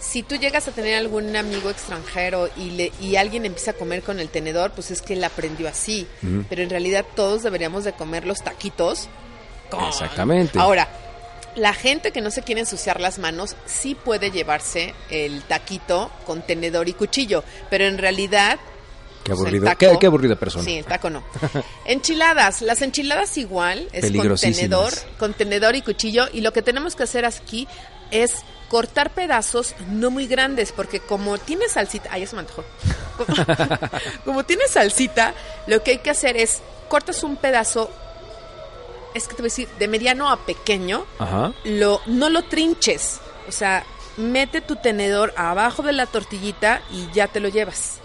si 0.00 0.22
tú 0.22 0.36
llegas 0.36 0.66
a 0.66 0.72
tener 0.72 0.96
algún 0.96 1.36
amigo 1.36 1.70
extranjero 1.70 2.48
y, 2.56 2.70
le, 2.70 2.92
y 3.00 3.16
alguien 3.16 3.44
empieza 3.46 3.72
a 3.72 3.74
comer 3.74 4.02
con 4.02 4.18
el 4.18 4.28
tenedor, 4.28 4.72
pues 4.72 4.90
es 4.90 5.02
que 5.02 5.12
él 5.12 5.22
aprendió 5.22 5.68
así. 5.68 6.06
Pero 6.48 6.62
en 6.62 6.70
realidad 6.70 7.04
todos 7.14 7.42
deberíamos 7.42 7.84
de 7.84 7.92
comer 7.92 8.26
los 8.26 8.42
taquitos. 8.42 9.08
Exactamente. 9.88 10.58
Ahora, 10.58 10.88
la 11.56 11.72
gente 11.74 12.12
que 12.12 12.20
no 12.20 12.30
se 12.30 12.42
quiere 12.42 12.60
ensuciar 12.60 13.00
las 13.00 13.18
manos 13.18 13.56
sí 13.66 13.94
puede 13.94 14.30
llevarse 14.30 14.94
el 15.10 15.42
taquito 15.42 16.10
con 16.26 16.42
tenedor 16.42 16.88
y 16.88 16.92
cuchillo, 16.92 17.42
pero 17.68 17.84
en 17.86 17.98
realidad 17.98 18.58
Qué 19.24 19.32
pues, 19.32 19.40
aburrido. 19.40 19.64
taco- 19.66 19.78
Qué, 19.78 19.96
qué 19.98 20.06
aburrida 20.06 20.36
persona. 20.36 20.64
Sí, 20.64 20.76
el 20.78 20.84
taco 20.84 21.10
no. 21.10 21.22
Enchiladas. 21.84 22.62
Las 22.62 22.80
enchiladas 22.82 23.36
igual 23.36 23.80
es 23.92 24.02
con 24.02 24.12
Peligrosísimas. 24.12 24.56
tenedor, 24.56 24.92
con 25.18 25.34
tenedor 25.34 25.76
y 25.76 25.82
cuchillo. 25.82 26.28
Y 26.32 26.40
lo 26.40 26.52
que 26.52 26.62
tenemos 26.62 26.94
que 26.96 27.02
hacer 27.02 27.24
aquí 27.24 27.66
es 28.10 28.36
cortar 28.68 29.10
pedazos 29.10 29.74
no 29.90 30.10
muy 30.10 30.26
grandes, 30.28 30.70
porque 30.72 31.00
como 31.00 31.36
tiene 31.38 31.68
salsita, 31.68 32.08
ay, 32.12 32.22
eso 32.22 32.36
me 32.36 32.40
antojó. 32.40 32.64
Como, 33.20 33.34
como 34.24 34.44
tiene 34.44 34.66
salsita, 34.68 35.34
lo 35.66 35.82
que 35.82 35.90
hay 35.90 35.98
que 35.98 36.08
hacer 36.10 36.38
es 36.38 36.62
cortas 36.88 37.22
un 37.22 37.36
pedazo, 37.36 37.90
es 39.14 39.26
que 39.28 39.34
te 39.34 39.42
voy 39.42 39.48
a 39.48 39.52
decir, 39.52 39.68
de 39.78 39.88
mediano 39.88 40.30
a 40.30 40.38
pequeño, 40.46 41.04
Ajá. 41.18 41.52
lo, 41.64 42.00
no 42.06 42.28
lo 42.30 42.42
trinches. 42.44 43.20
O 43.48 43.52
sea, 43.52 43.84
mete 44.16 44.60
tu 44.60 44.76
tenedor 44.76 45.32
abajo 45.36 45.82
de 45.82 45.92
la 45.92 46.06
tortillita 46.06 46.82
y 46.92 47.08
ya 47.12 47.26
te 47.28 47.40
lo 47.40 47.48
llevas 47.48 47.98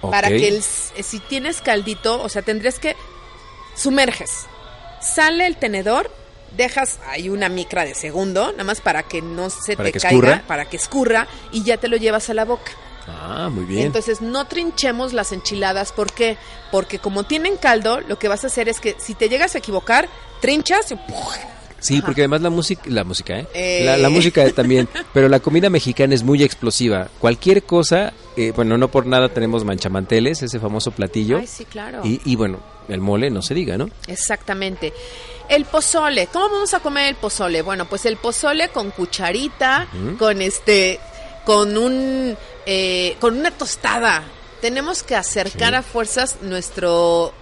para 0.00 0.28
que 0.28 0.48
el, 0.48 0.56
s- 0.58 1.02
si 1.02 1.18
tienes 1.20 1.60
caldito, 1.60 2.22
o 2.22 2.28
sea, 2.28 2.42
tendrías 2.42 2.78
que 2.78 2.96
sumerges. 3.74 4.46
Sale 5.00 5.46
el 5.46 5.56
tenedor, 5.56 6.10
dejas 6.56 6.98
ahí 7.06 7.28
una 7.28 7.48
micra 7.48 7.84
de 7.84 7.94
segundo, 7.94 8.52
nada 8.52 8.64
más 8.64 8.80
para 8.80 9.02
que 9.02 9.22
no 9.22 9.50
se 9.50 9.76
Para 9.76 9.90
te 9.90 10.00
caiga, 10.00 10.08
escurra. 10.10 10.42
para 10.46 10.64
que 10.68 10.76
escurra 10.76 11.26
y 11.52 11.62
ya 11.62 11.76
te 11.76 11.88
lo 11.88 11.96
llevas 11.96 12.28
a 12.30 12.34
la 12.34 12.44
boca. 12.44 12.72
Ah, 13.08 13.48
muy 13.52 13.64
bien. 13.64 13.86
Entonces, 13.86 14.20
no 14.20 14.46
trinchemos 14.46 15.12
las 15.12 15.32
enchiladas, 15.32 15.92
¿por 15.92 16.12
qué? 16.12 16.36
Porque 16.70 16.98
como 16.98 17.24
tienen 17.24 17.56
caldo, 17.56 18.00
lo 18.00 18.18
que 18.18 18.28
vas 18.28 18.44
a 18.44 18.48
hacer 18.48 18.68
es 18.68 18.80
que 18.80 18.96
si 18.98 19.14
te 19.14 19.28
llegas 19.28 19.54
a 19.54 19.58
equivocar, 19.58 20.08
trinchas 20.40 20.90
y 20.92 20.96
¡puf! 20.96 21.36
Sí, 21.80 22.02
porque 22.02 22.22
además 22.22 22.40
la 22.40 22.50
música, 22.50 22.82
la 22.86 23.04
música, 23.04 23.38
¿eh? 23.38 23.46
Eh. 23.54 23.82
La, 23.84 23.96
la 23.96 24.08
música 24.08 24.50
también, 24.50 24.88
pero 25.14 25.28
la 25.28 25.38
comida 25.40 25.70
mexicana 25.70 26.14
es 26.14 26.24
muy 26.24 26.42
explosiva. 26.42 27.08
Cualquier 27.20 27.62
cosa, 27.62 28.12
eh, 28.36 28.52
bueno, 28.54 28.76
no 28.78 28.88
por 28.88 29.06
nada 29.06 29.28
tenemos 29.28 29.64
manchamanteles, 29.64 30.42
ese 30.42 30.58
famoso 30.58 30.90
platillo. 30.90 31.38
Ay, 31.38 31.46
sí, 31.46 31.64
claro. 31.64 32.00
Y, 32.04 32.20
y 32.24 32.34
bueno, 32.34 32.58
el 32.88 33.00
mole, 33.00 33.30
no 33.30 33.42
se 33.42 33.54
diga, 33.54 33.78
¿no? 33.78 33.88
Exactamente. 34.08 34.92
El 35.48 35.64
pozole, 35.64 36.26
¿cómo 36.32 36.48
vamos 36.50 36.74
a 36.74 36.80
comer 36.80 37.06
el 37.08 37.14
pozole? 37.14 37.62
Bueno, 37.62 37.86
pues 37.86 38.04
el 38.06 38.16
pozole 38.16 38.68
con 38.68 38.90
cucharita, 38.90 39.86
con 40.18 40.42
este, 40.42 41.00
con 41.46 41.78
un, 41.78 42.36
eh, 42.70 43.16
con 43.18 43.38
una 43.38 43.50
tostada. 43.50 44.22
Tenemos 44.60 45.02
que 45.02 45.16
acercar 45.16 45.70
Sí. 45.70 45.74
a 45.76 45.82
fuerzas 45.82 46.36
nuestro. 46.42 47.32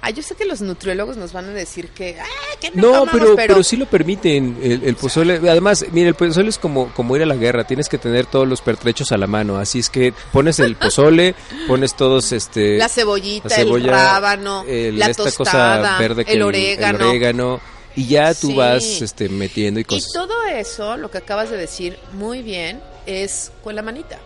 Ah, 0.00 0.10
yo 0.10 0.22
sé 0.22 0.36
que 0.36 0.44
los 0.44 0.60
nutriólogos 0.60 1.16
nos 1.16 1.32
van 1.32 1.46
a 1.46 1.52
decir 1.52 1.88
que, 1.88 2.16
ah, 2.20 2.24
que 2.60 2.70
no, 2.70 2.82
No, 2.82 2.98
comamos", 3.00 3.10
pero, 3.20 3.34
pero 3.36 3.62
sí 3.64 3.76
lo 3.76 3.86
permiten, 3.86 4.56
el, 4.62 4.84
el 4.84 4.94
pozole. 4.94 5.38
Además, 5.50 5.84
mire, 5.90 6.10
el 6.10 6.14
pozole 6.14 6.50
es 6.50 6.58
como, 6.58 6.94
como 6.94 7.16
ir 7.16 7.22
a 7.22 7.26
la 7.26 7.34
guerra, 7.34 7.64
tienes 7.64 7.88
que 7.88 7.98
tener 7.98 8.26
todos 8.26 8.46
los 8.46 8.60
pertrechos 8.60 9.10
a 9.10 9.16
la 9.18 9.26
mano. 9.26 9.58
Así 9.58 9.80
es 9.80 9.90
que 9.90 10.14
pones 10.32 10.60
el 10.60 10.76
pozole, 10.76 11.34
pones 11.66 11.96
todos 11.96 12.30
este... 12.30 12.78
la 12.78 12.88
cebollita, 12.88 13.48
la 13.48 13.54
cebolla, 13.56 13.84
el 13.86 13.90
rábano, 13.90 14.64
el- 14.68 14.96
la 15.00 15.06
esta 15.06 15.24
tostada, 15.24 15.78
cosa 15.80 15.98
verde 15.98 16.24
que 16.24 16.32
el 16.34 16.42
orégano. 16.42 17.08
orégano, 17.08 17.60
y 17.96 18.06
ya 18.06 18.32
tú 18.34 18.48
Sí. 18.48 18.54
vas 18.54 18.84
este, 19.02 19.28
metiendo 19.28 19.80
y 19.80 19.82
Y 19.82 19.84
cosas. 19.84 20.12
todo 20.14 20.44
eso, 20.44 20.96
lo 20.96 21.10
que 21.10 21.18
acabas 21.18 21.50
de 21.50 21.56
decir 21.56 21.98
muy 22.12 22.42
bien, 22.42 22.80
es 23.06 23.50
con 23.64 23.74
la 23.74 23.82
manita. 23.82 24.20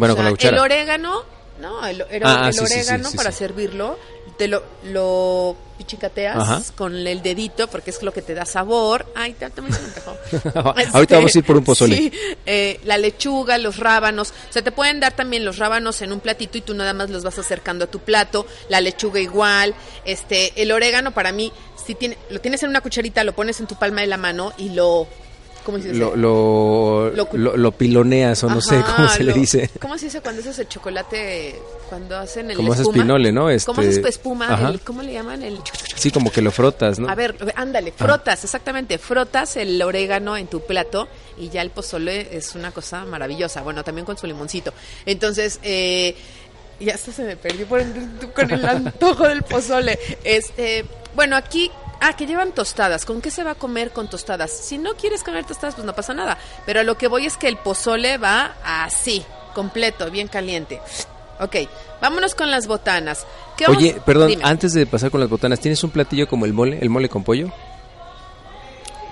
Bueno, 0.00 0.14
O 0.14 0.16
con 0.16 0.24
la 0.24 0.30
cuchara. 0.32 0.56
El 0.56 0.62
orégano, 0.62 1.22
no, 1.60 1.86
el, 1.86 2.04
el- 2.10 2.22
Ah, 2.24 2.48
el 2.48 2.54
sí, 2.54 2.66
sí, 2.66 2.72
orégano 2.74 3.10
sí, 3.10 3.16
para 3.16 3.30
servirlo, 3.30 3.98
te 4.38 4.48
lo, 4.48 4.62
lo 4.84 5.54
pichicateas 5.76 6.36
Ajá. 6.36 6.62
con 6.76 6.94
el 7.06 7.20
dedito 7.22 7.68
porque 7.68 7.90
es 7.90 8.02
lo 8.02 8.12
que 8.12 8.22
te 8.22 8.32
da 8.34 8.46
sabor. 8.46 9.04
Ay, 9.14 9.34
ta- 9.34 9.50
también 9.50 9.74
se 9.76 9.82
me 9.82 9.88
antojó. 9.88 10.74
Ahorita 10.94 11.16
vamos 11.16 11.34
a 11.34 11.38
ir 11.38 11.44
por 11.44 11.56
un 11.58 11.64
pozole. 11.64 11.96
Sí, 11.96 12.12
eh, 12.46 12.80
la 12.84 12.96
lechuga, 12.96 13.58
los 13.58 13.76
rábanos. 13.76 14.30
O 14.48 14.52
sea, 14.52 14.62
te 14.62 14.72
pueden 14.72 15.00
dar 15.00 15.12
también 15.14 15.44
los 15.44 15.58
rábanos 15.58 16.00
en 16.02 16.12
un 16.12 16.20
platito 16.20 16.56
y 16.56 16.62
tú 16.62 16.72
nada 16.74 16.94
más 16.94 17.10
los 17.10 17.22
vas 17.22 17.38
acercando 17.38 17.84
a 17.84 17.88
tu 17.88 17.98
plato. 18.00 18.46
La 18.70 18.80
lechuga 18.80 19.20
igual. 19.20 19.74
Este, 20.06 20.60
el 20.62 20.72
orégano 20.72 21.12
para 21.12 21.32
mí, 21.32 21.52
si 21.86 21.94
tiene, 21.94 22.16
lo 22.30 22.40
tienes 22.40 22.62
en 22.62 22.70
una 22.70 22.80
cucharita, 22.80 23.22
lo 23.24 23.34
pones 23.34 23.60
en 23.60 23.66
tu 23.66 23.74
palma 23.78 24.00
de 24.00 24.06
la 24.06 24.16
mano 24.16 24.52
y 24.56 24.70
lo... 24.70 25.06
¿Cómo 25.64 25.78
se 25.78 25.88
dice? 25.88 25.98
Lo, 25.98 26.16
lo, 26.16 27.10
Lo 27.10 27.26
cu- 27.26 27.36
lo, 27.36 27.56
lo 27.56 27.72
piloneas 27.72 28.42
o 28.44 28.48
no 28.48 28.60
sé 28.60 28.82
cómo 28.96 29.08
se 29.08 29.22
le 29.24 29.32
dice. 29.32 29.70
¿Cómo 29.80 29.98
se 29.98 30.06
dice 30.06 30.20
cuando 30.20 30.40
haces 30.40 30.58
el 30.58 30.68
chocolate? 30.68 31.60
Cuando 31.88 32.16
hacen 32.16 32.50
el 32.50 32.56
Como 32.56 32.72
haces 32.72 32.88
pinole, 32.88 33.30
¿no? 33.32 33.42
¿Cómo 33.42 33.50
Este, 33.82 34.00
haces 34.00 34.06
espuma? 34.06 34.58
El- 34.70 34.80
¿Cómo 34.80 35.02
le 35.02 35.12
llaman? 35.12 35.42
El... 35.42 35.58
Sí, 35.96 36.10
como 36.10 36.30
que 36.32 36.40
lo 36.40 36.50
frotas, 36.50 36.98
¿no? 36.98 37.08
A 37.08 37.14
ver, 37.14 37.36
ándale, 37.56 37.92
frotas, 37.92 38.42
exactamente. 38.44 38.96
Frotas 38.98 39.56
el 39.56 39.80
orégano 39.82 40.36
en 40.36 40.46
tu 40.46 40.60
plato 40.60 41.08
y 41.36 41.48
ya 41.50 41.62
el 41.62 41.70
pozole 41.70 42.36
es 42.36 42.54
una 42.54 42.70
cosa 42.70 43.04
maravillosa. 43.04 43.62
Bueno, 43.62 43.84
también 43.84 44.04
con 44.06 44.16
su 44.16 44.26
limoncito. 44.26 44.72
Entonces, 45.04 45.60
eh, 45.62 46.16
ya 46.78 46.94
hasta 46.94 47.12
se 47.12 47.22
me 47.24 47.36
perdió 47.36 47.66
por 47.66 47.80
el- 47.80 47.92
con 48.34 48.50
el 48.50 48.64
antojo 48.68 49.28
del 49.28 49.42
pozole. 49.42 49.98
Este, 50.24 50.84
bueno, 51.14 51.36
aquí 51.36 51.70
Ah, 52.00 52.14
que 52.14 52.26
llevan 52.26 52.52
tostadas. 52.52 53.04
¿Con 53.04 53.20
qué 53.20 53.30
se 53.30 53.44
va 53.44 53.52
a 53.52 53.54
comer 53.54 53.90
con 53.90 54.08
tostadas? 54.08 54.50
Si 54.50 54.78
no 54.78 54.94
quieres 54.94 55.22
comer 55.22 55.44
tostadas, 55.44 55.74
pues 55.74 55.86
no 55.86 55.94
pasa 55.94 56.14
nada. 56.14 56.38
Pero 56.64 56.80
a 56.80 56.82
lo 56.82 56.96
que 56.96 57.08
voy 57.08 57.26
es 57.26 57.36
que 57.36 57.46
el 57.46 57.58
pozole 57.58 58.16
va 58.16 58.54
así, 58.64 59.24
completo, 59.54 60.10
bien 60.10 60.28
caliente. 60.28 60.80
Ok, 61.40 61.56
vámonos 62.00 62.34
con 62.34 62.50
las 62.50 62.66
botanas. 62.66 63.26
¿Qué 63.56 63.66
Oye, 63.66 64.00
perdón, 64.04 64.28
Dime. 64.28 64.44
antes 64.44 64.72
de 64.72 64.86
pasar 64.86 65.10
con 65.10 65.20
las 65.20 65.28
botanas, 65.28 65.60
¿tienes 65.60 65.82
un 65.84 65.90
platillo 65.90 66.26
como 66.26 66.46
el 66.46 66.52
mole, 66.52 66.78
el 66.80 66.90
mole 66.90 67.08
con 67.08 67.22
pollo? 67.22 67.50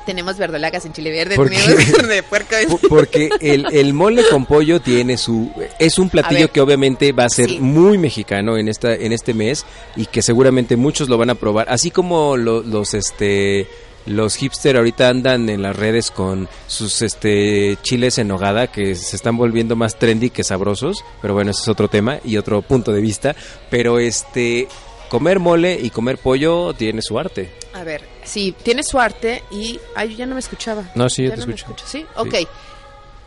Tenemos 0.08 0.38
verdolagas 0.38 0.86
en 0.86 0.92
chile 0.94 1.10
verde, 1.10 1.36
¿Por 1.36 1.50
tenemos 1.50 1.84
carne 1.92 2.14
de 2.14 2.22
puerco. 2.22 2.56
Porque 2.88 3.28
el, 3.40 3.66
el 3.72 3.92
mole 3.92 4.22
con 4.30 4.46
pollo 4.46 4.80
tiene 4.80 5.18
su 5.18 5.50
es 5.78 5.98
un 5.98 6.08
platillo 6.08 6.50
que 6.50 6.60
obviamente 6.62 7.12
va 7.12 7.24
a 7.24 7.28
ser 7.28 7.50
Sí. 7.50 7.58
muy 7.60 7.98
mexicano 7.98 8.56
en 8.56 8.68
esta 8.68 8.94
en 8.94 9.12
este 9.12 9.34
mes 9.34 9.66
y 9.96 10.06
que 10.06 10.22
seguramente 10.22 10.76
muchos 10.76 11.08
lo 11.10 11.18
van 11.18 11.28
a 11.30 11.34
probar, 11.34 11.68
así 11.68 11.90
como 11.90 12.36
lo- 12.38 12.62
los 12.62 12.94
este 12.94 13.66
los 14.06 14.36
hipster 14.36 14.78
ahorita 14.78 15.10
andan 15.10 15.50
en 15.50 15.60
las 15.60 15.76
redes 15.76 16.10
con 16.10 16.48
sus 16.66 17.02
este 17.02 17.76
chiles 17.82 18.16
en 18.16 18.28
nogada 18.28 18.68
que 18.68 18.94
se 18.94 19.14
están 19.16 19.36
volviendo 19.36 19.76
más 19.76 19.98
trendy 19.98 20.30
que 20.30 20.42
sabrosos, 20.44 21.04
pero 21.20 21.34
bueno, 21.34 21.50
ese 21.50 21.60
es 21.62 21.68
otro 21.68 21.88
tema 21.88 22.18
y 22.24 22.38
otro 22.38 22.62
punto 22.62 22.92
de 22.92 23.02
vista, 23.02 23.36
pero 23.68 23.98
este 23.98 24.66
comer 25.08 25.38
mole 25.38 25.78
y 25.80 25.90
comer 25.90 26.18
pollo 26.18 26.74
tiene 26.74 27.02
su 27.02 27.18
arte. 27.18 27.50
A 27.74 27.82
ver, 27.84 28.02
sí, 28.24 28.54
tiene 28.62 28.82
su 28.82 28.98
arte 28.98 29.42
y... 29.50 29.78
Ay, 29.94 30.10
yo 30.10 30.16
ya 30.18 30.26
no 30.26 30.34
me 30.34 30.40
escuchaba. 30.40 30.84
No, 30.94 31.08
sí, 31.08 31.24
yo 31.24 31.30
Ya 31.30 31.34
te 31.36 31.40
no 31.42 31.46
me 31.48 31.54
escucho. 31.54 31.84
¿Sí? 31.86 31.98
Sí. 32.00 32.06
Ok. 32.16 32.34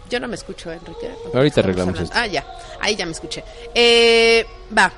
Yo 0.10 0.20
no 0.20 0.28
me 0.28 0.36
escucho, 0.36 0.72
Enrique. 0.72 1.10
Ok, 1.26 1.36
Ahorita 1.36 1.62
arreglamos 1.62 2.00
esto. 2.00 2.14
Ah, 2.18 2.28
ya. 2.28 2.46
Ahí 2.82 2.96
ya 2.96 3.06
me 3.06 3.14
escuché. 3.14 3.44
Eh, 3.74 4.46
va. 4.78 4.92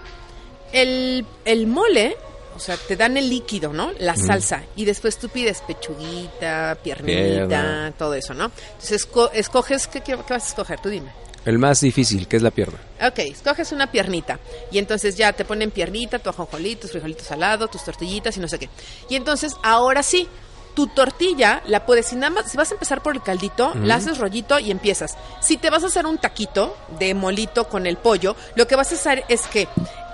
El, 0.71 1.23
el 1.45 1.67
mole, 1.67 2.17
o 2.55 2.59
sea, 2.59 2.77
te 2.77 2.95
dan 2.95 3.15
el 3.17 3.29
líquido, 3.29 3.71
¿no? 3.73 3.91
La 3.99 4.15
salsa. 4.15 4.63
Y 4.75 4.85
después 4.85 5.19
tú 5.19 5.29
pides 5.29 5.61
pechuguita, 5.61 6.77
piernita, 6.83 7.47
Pierna. 7.47 7.93
todo 7.95 8.15
eso, 8.15 8.33
¿no? 8.33 8.45
Entonces 8.71 9.07
esco- 9.07 9.29
escoges... 9.33 9.85
¿qué, 9.87 10.01
qué, 10.01 10.13
qué 10.25 10.33
vas 10.33 10.45
a 10.45 10.47
escoger? 10.47 10.79
Tú 10.79 10.89
dime. 10.89 11.11
El 11.45 11.59
más 11.59 11.81
difícil, 11.81 12.27
que 12.27 12.38
es 12.38 12.43
la 12.43 12.51
pierna. 12.51 12.79
Ok, 13.05 13.19
escoges 13.19 13.71
una 13.71 13.91
piernita 13.91 14.39
y 14.71 14.77
entonces 14.77 15.17
ya 15.17 15.33
te 15.33 15.43
ponen 15.43 15.71
piernita, 15.71 16.19
tu 16.19 16.29
ajonjolí, 16.29 16.75
tus 16.77 16.91
frijolitos 16.91 17.27
salados, 17.27 17.69
tus 17.69 17.83
tortillitas 17.83 18.38
y 18.38 18.39
no 18.39 18.47
sé 18.47 18.59
qué. 18.59 18.69
Y 19.09 19.15
entonces 19.15 19.55
ahora 19.62 20.03
sí, 20.03 20.27
tu 20.73 20.88
tortilla 20.88 21.62
la 21.67 21.85
puedes, 21.85 22.07
si 22.07 22.15
nada 22.15 22.29
más, 22.29 22.51
si 22.51 22.57
vas 22.57 22.71
a 22.71 22.73
empezar 22.75 23.03
por 23.03 23.15
el 23.15 23.21
caldito, 23.21 23.73
la 23.75 23.95
haces 23.95 24.17
rollito 24.17 24.57
y 24.59 24.71
empiezas. 24.71 25.17
Si 25.41 25.57
te 25.57 25.69
vas 25.69 25.83
a 25.83 25.88
hacer 25.88 26.05
un 26.05 26.17
taquito 26.17 26.75
de 26.97 27.13
molito 27.13 27.67
con 27.67 27.85
el 27.85 27.97
pollo, 27.97 28.35
lo 28.55 28.67
que 28.67 28.75
vas 28.75 28.91
a 28.91 28.95
hacer 28.95 29.23
es 29.27 29.41
que 29.47 29.67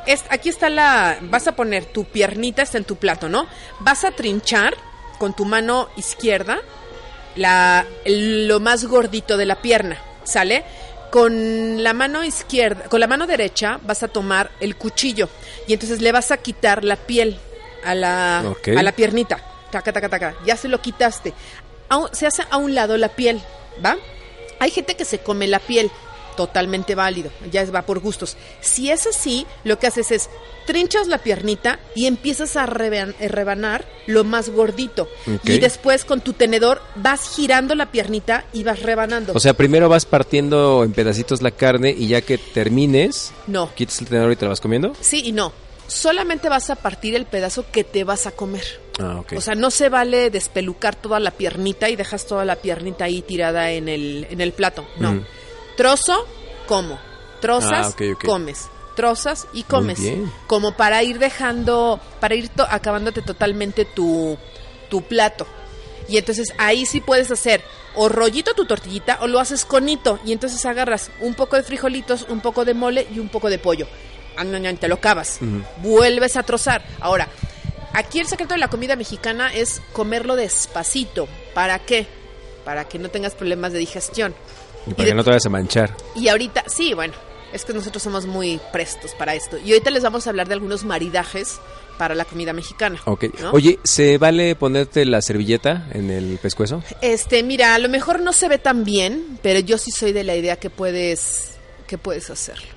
es, 0.05 0.23
aquí 0.29 0.49
está 0.49 0.69
la, 0.69 1.17
vas 1.21 1.47
a 1.47 1.53
poner 1.53 1.85
tu 1.85 2.05
piernita, 2.05 2.61
está 2.61 2.77
en 2.77 2.85
tu 2.85 2.95
plato, 2.95 3.29
¿no? 3.29 3.47
Vas 3.79 4.03
a 4.03 4.11
trinchar 4.11 4.75
con 5.17 5.35
tu 5.35 5.45
mano 5.45 5.89
izquierda 5.97 6.59
la, 7.35 7.85
lo 8.05 8.59
más 8.59 8.85
gordito 8.85 9.37
de 9.37 9.45
la 9.45 9.61
pierna, 9.61 9.97
¿sale? 10.23 10.63
Con 11.11 11.83
la 11.83 11.93
mano 11.93 12.23
izquierda, 12.23 12.83
con 12.85 12.99
la 12.99 13.07
mano 13.07 13.25
derecha 13.25 13.79
vas 13.83 14.03
a 14.03 14.07
tomar 14.07 14.51
el 14.59 14.75
cuchillo 14.75 15.27
y 15.67 15.73
entonces 15.73 16.01
le 16.01 16.11
vas 16.11 16.31
a 16.31 16.37
quitar 16.37 16.83
la 16.83 16.95
piel 16.97 17.39
a 17.83 17.95
la, 17.95 18.39
a 18.39 18.83
la 18.83 18.91
piernita, 18.91 19.39
taca, 19.71 19.91
taca, 19.91 20.09
taca, 20.09 20.35
ya 20.45 20.55
se 20.55 20.67
lo 20.67 20.81
quitaste. 20.81 21.33
Se 22.11 22.27
hace 22.27 22.43
a 22.51 22.57
un 22.57 22.75
lado 22.75 22.97
la 22.97 23.09
piel, 23.09 23.41
¿va? 23.83 23.97
Hay 24.59 24.69
gente 24.69 24.95
que 24.95 25.05
se 25.05 25.19
come 25.19 25.47
la 25.47 25.59
piel, 25.59 25.89
totalmente 26.39 26.95
válido, 26.95 27.31
ya 27.51 27.65
va 27.69 27.81
por 27.81 27.99
gustos. 27.99 28.37
Si 28.61 28.89
es 28.89 29.05
así, 29.07 29.45
lo 29.65 29.77
que 29.77 29.87
haces 29.87 30.09
es 30.11 30.29
trinchas 30.65 31.07
la 31.07 31.17
piernita 31.17 31.79
y 31.95 32.05
empiezas 32.05 32.55
a 32.55 32.65
reban- 32.65 33.13
a 33.21 33.27
rebanar 33.27 33.85
lo 34.07 34.23
más 34.23 34.47
gordito. 34.49 35.09
Y 35.43 35.59
después 35.59 36.05
con 36.05 36.21
tu 36.21 36.31
tenedor 36.31 36.81
vas 36.95 37.35
girando 37.35 37.75
la 37.75 37.91
piernita 37.91 38.45
y 38.53 38.63
vas 38.63 38.81
rebanando. 38.83 39.33
O 39.35 39.39
sea, 39.41 39.53
primero 39.53 39.89
vas 39.89 40.05
partiendo 40.05 40.85
en 40.85 40.93
pedacitos 40.93 41.41
la 41.41 41.51
carne 41.51 41.89
y 41.97 42.07
ya 42.07 42.21
que 42.21 42.37
termines, 42.37 43.33
no, 43.47 43.69
quitas 43.75 43.99
el 43.99 44.07
tenedor 44.07 44.31
y 44.31 44.37
te 44.37 44.45
la 44.45 44.49
vas 44.49 44.61
comiendo. 44.61 44.93
sí 45.01 45.21
y 45.25 45.33
no. 45.33 45.51
Solamente 45.87 46.49
vas 46.49 46.69
a 46.69 46.75
partir 46.75 47.15
el 47.15 47.25
pedazo 47.25 47.65
que 47.71 47.83
te 47.83 48.03
vas 48.03 48.27
a 48.27 48.31
comer. 48.31 48.63
Ah, 48.99 49.17
ok. 49.21 49.33
O 49.37 49.41
sea, 49.41 49.55
no 49.55 49.71
se 49.71 49.89
vale 49.89 50.29
despelucar 50.29 50.95
toda 50.95 51.19
la 51.19 51.31
piernita 51.31 51.89
y 51.89 51.95
dejas 51.95 52.27
toda 52.27 52.45
la 52.45 52.57
piernita 52.57 53.05
ahí 53.05 53.23
tirada 53.23 53.71
en 53.71 53.89
el, 53.89 54.27
en 54.29 54.39
el 54.39 54.51
plato. 54.53 54.85
No. 54.99 55.13
Ujú. 55.13 55.21
Trozo, 55.79 56.27
como. 56.67 56.99
Trozas, 57.39 57.87
Ah, 57.87 57.95
comes. 58.25 58.67
Trozas 58.97 59.47
y 59.53 59.63
comes. 59.63 59.97
Como 60.45 60.75
para 60.75 61.01
ir 61.03 61.19
dejando, 61.19 62.01
para 62.19 62.35
ir 62.35 62.49
to- 62.49 62.67
acabándote 62.69 63.21
totalmente 63.21 63.85
tu, 63.85 64.37
tu 64.89 65.01
plato. 65.03 65.47
Y 66.09 66.17
entonces 66.17 66.53
ahí 66.57 66.85
sí 66.85 66.99
puedes 66.99 67.31
hacer 67.31 67.63
o 67.95 68.09
rollito 68.09 68.53
tu 68.55 68.65
tortillita 68.65 69.19
o 69.21 69.27
lo 69.27 69.39
haces 69.39 69.63
conito. 69.63 70.19
Y 70.25 70.33
entonces 70.33 70.65
agarras 70.65 71.11
un 71.21 71.33
poco 71.33 71.55
de 71.55 71.63
frijolitos, 71.63 72.25
un 72.27 72.41
poco 72.41 72.65
de 72.65 72.73
mole 72.73 73.07
y 73.15 73.19
un 73.19 73.29
poco 73.29 73.49
de 73.49 73.57
pollo. 73.57 73.87
An, 74.35 74.77
Te 74.77 74.89
lo 74.89 74.99
cavas. 74.99 75.39
Vuelves 75.81 76.35
a 76.35 76.43
trozar. 76.43 76.83
Ahora, 76.99 77.29
aquí 77.93 78.19
el 78.19 78.27
secreto 78.27 78.53
de 78.53 78.59
la 78.59 78.67
comida 78.67 78.97
mexicana 78.97 79.53
es 79.53 79.81
comerlo 79.93 80.35
despacito. 80.35 81.29
¿Para 81.53 81.79
qué? 81.79 82.05
Para 82.65 82.83
que 82.89 82.99
no 82.99 83.07
tengas 83.09 83.33
problemas 83.33 83.71
de 83.71 83.79
digestión. 83.79 84.35
Y 84.87 84.91
y 84.91 84.93
para 84.93 85.05
de- 85.05 85.11
que 85.11 85.15
no 85.15 85.23
te 85.23 85.29
vayas 85.31 85.45
a 85.45 85.49
manchar. 85.49 85.95
Y 86.15 86.27
ahorita, 86.27 86.63
sí, 86.67 86.93
bueno, 86.93 87.13
es 87.53 87.65
que 87.65 87.73
nosotros 87.73 88.01
somos 88.03 88.25
muy 88.25 88.59
prestos 88.71 89.11
para 89.15 89.35
esto. 89.35 89.57
Y 89.57 89.71
ahorita 89.73 89.89
les 89.91 90.03
vamos 90.03 90.25
a 90.27 90.29
hablar 90.29 90.47
de 90.47 90.53
algunos 90.55 90.83
maridajes 90.85 91.59
para 91.97 92.15
la 92.15 92.23
comida 92.25 92.53
mexicana. 92.53 92.99
Ok. 93.05 93.25
¿no? 93.41 93.51
Oye, 93.51 93.77
¿se 93.83 94.17
vale 94.17 94.55
ponerte 94.55 95.03
la 95.05 95.21
servilleta 95.21 95.87
en 95.91 96.09
el 96.09 96.37
pescuezo? 96.41 96.81
Este, 97.01 97.43
mira, 97.43 97.75
a 97.75 97.79
lo 97.79 97.89
mejor 97.89 98.21
no 98.21 98.31
se 98.31 98.47
ve 98.47 98.57
tan 98.57 98.83
bien, 98.85 99.37
pero 99.43 99.59
yo 99.59 99.77
sí 99.77 99.91
soy 99.91 100.13
de 100.13 100.23
la 100.23 100.35
idea 100.35 100.55
que 100.55 100.69
puedes, 100.69 101.55
que 101.87 101.97
puedes 101.97 102.29
hacerlo. 102.29 102.67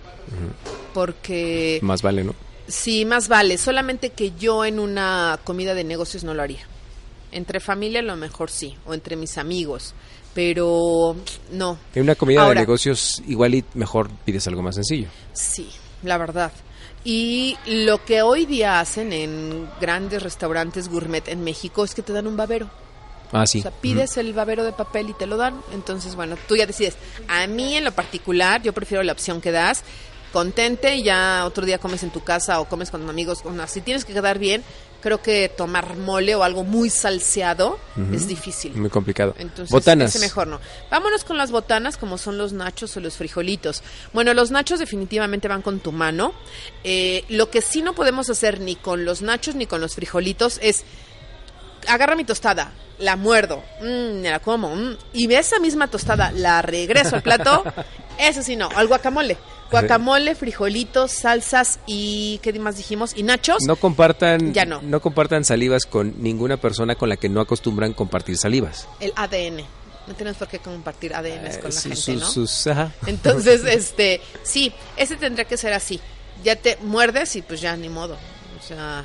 Porque 0.95 1.79
Más 1.83 2.03
vale, 2.03 2.25
¿no? 2.25 2.35
sí, 2.69 3.05
más 3.05 3.29
vale. 3.29 3.59
Solamente 3.59 4.11
que 4.11 4.33
yo 4.39 4.65
en 4.65 4.79
una 4.79 5.39
comida 5.45 5.75
de 5.75 5.85
negocios 5.85 6.25
no 6.25 6.35
lo 6.35 6.43
haría. 6.43 6.67
Entre 7.31 7.61
familia 7.61 8.01
a 8.01 8.03
lo 8.03 8.17
mejor 8.17 8.51
sí, 8.51 8.77
o 8.87 8.93
entre 8.95 9.17
mis 9.17 9.39
amigos, 9.39 9.95
pero 10.35 11.17
no. 11.51 11.79
En 11.95 12.03
una 12.03 12.15
comida 12.15 12.43
Ahora- 12.43 12.55
de 12.61 12.67
negocios 12.67 13.23
igual 13.27 13.55
y 13.55 13.65
mejor 13.75 14.11
pides 14.25 14.47
algo 14.47 14.63
más 14.63 14.75
sencillo. 14.75 15.09
Sí, 15.33 15.69
la 16.03 16.19
verdad. 16.19 16.53
Y 17.05 17.57
lo 17.67 18.05
que 18.05 18.23
hoy 18.23 18.47
día 18.47 18.79
hacen 18.81 19.13
en 19.13 19.69
grandes 19.81 20.23
restaurantes 20.23 20.89
gourmet 20.89 21.27
en 21.29 21.43
México 21.43 21.85
es 21.85 21.95
que 21.95 22.03
te 22.03 22.13
dan 22.13 22.27
un 22.27 22.37
babero. 22.37 22.71
Ah, 23.33 23.47
sí. 23.47 23.59
O 23.61 23.63
sea, 23.63 23.71
pides 23.71 24.17
el 24.19 24.33
babero 24.35 24.63
de 24.63 24.73
papel 24.73 25.09
y 25.11 25.15
te 25.15 25.27
lo 25.27 25.37
dan. 25.37 25.61
Entonces, 25.73 26.15
bueno, 26.15 26.37
tú 26.47 26.55
ya 26.55 26.67
decides. 26.67 26.97
A 27.29 27.47
mí, 27.47 27.77
en 27.77 27.85
lo 27.85 27.93
particular, 27.93 28.63
yo 28.63 28.73
prefiero 28.73 29.03
la 29.03 29.13
opción 29.13 29.41
que 29.41 29.51
das. 29.51 29.83
Contente 30.33 30.97
y 30.97 31.03
ya 31.03 31.45
otro 31.45 31.67
día 31.67 31.79
comes 31.79 32.03
en 32.05 32.11
tu 32.11 32.23
casa 32.23 32.61
o 32.61 32.67
comes 32.69 32.91
con 32.91 33.09
amigos. 33.09 33.43
Bueno, 33.43 33.67
si 33.67 33.81
tienes 33.81 34.05
que 34.05 34.13
quedar 34.15 34.39
bien, 34.39 34.63
creo 35.03 35.21
que 35.21 35.51
tomar 35.51 35.97
mole 35.97 36.35
o 36.35 36.43
algo 36.43 36.65
muy 36.65 36.89
salseado 36.89 37.79
es 38.13 38.27
difícil. 38.27 38.75
Muy 38.75 38.89
complicado. 38.89 39.35
Entonces, 39.39 39.71
Botanas. 39.71 40.15
ese 40.15 40.25
mejor 40.25 40.47
no. 40.47 40.61
Vámonos 40.91 41.25
con 41.25 41.37
las 41.37 41.51
botanas, 41.51 41.99
como 41.99 42.17
son 42.17 42.39
los 42.39 42.53
nachos 42.53 42.97
o 42.97 43.01
los 43.01 43.17
frijolitos. 43.17 43.83
Bueno, 44.13 44.33
los 44.33 44.51
nachos 44.51 44.79
definitivamente 44.79 45.49
van 45.49 45.61
con 45.61 45.81
tu 45.81 45.93
mano. 45.93 46.33
Eh, 46.85 47.25
lo 47.29 47.51
que 47.51 47.61
sí 47.61 47.83
no 47.83 47.95
podemos 47.95 48.31
hacer 48.31 48.61
ni 48.61 48.77
con 48.77 49.05
los 49.05 49.21
nachos 49.21 49.55
ni 49.55 49.67
con 49.67 49.81
los 49.81 49.95
frijolitos 49.95 50.59
es 50.63 50.85
agarra 51.89 52.15
mi 52.15 52.25
tostada, 52.25 52.73
la 52.99 53.17
muerdo, 53.17 53.63
mm, 53.81 54.21
me 54.21 54.31
la 54.31 54.39
como, 54.39 54.75
mm, 54.75 54.97
y 55.13 55.33
esa 55.35 55.59
misma 55.59 55.89
tostada 55.89 56.33
la 56.33 56.63
regreso 56.63 57.17
al 57.17 57.23
plato. 57.23 57.65
Eso 58.19 58.43
sí 58.43 58.57
no, 58.57 58.69
al 58.75 58.87
guacamole. 58.87 59.37
Guacamole, 59.73 60.35
frijolitos, 60.35 61.11
salsas 61.13 61.81
y 61.87 62.39
¿qué 62.43 62.53
más 62.59 62.77
dijimos? 62.77 63.13
Y 63.17 63.23
nachos. 63.25 63.63
No 63.67 63.77
compartan, 63.77 64.53
Ya 64.55 64.65
no. 64.65 65.01
compartan 65.01 65.45
salivas 65.45 65.87
con 65.87 66.15
ninguna 66.23 66.57
persona 66.59 66.95
con 66.95 67.09
la 67.09 67.17
que 67.17 67.29
no 67.29 67.41
acostumbran 67.41 67.93
compartir 67.93 68.37
salivas. 68.37 68.87
El 69.01 69.13
ADN. 69.17 69.65
No 70.07 70.15
tienes 70.15 70.37
por 70.37 70.49
qué 70.49 70.59
compartir 70.59 71.15
ADNs 71.15 71.59
con 71.59 71.71
la 71.71 71.79
Eh, 71.81 71.83
gente, 71.83 72.17
¿no? 72.17 72.27
Entonces, 73.07 73.65
este, 73.67 74.21
sí, 74.43 74.73
ese 74.97 75.17
tendría 75.17 75.45
que 75.47 75.57
ser 75.57 75.73
así. 75.73 76.01
Ya 76.45 76.57
te 76.57 76.77
muerdes 76.83 77.37
y 77.37 77.43
pues 77.43 77.61
ya 77.61 77.77
ni 77.77 77.89
modo. 77.89 78.17
O 78.61 78.67
sea, 78.67 79.05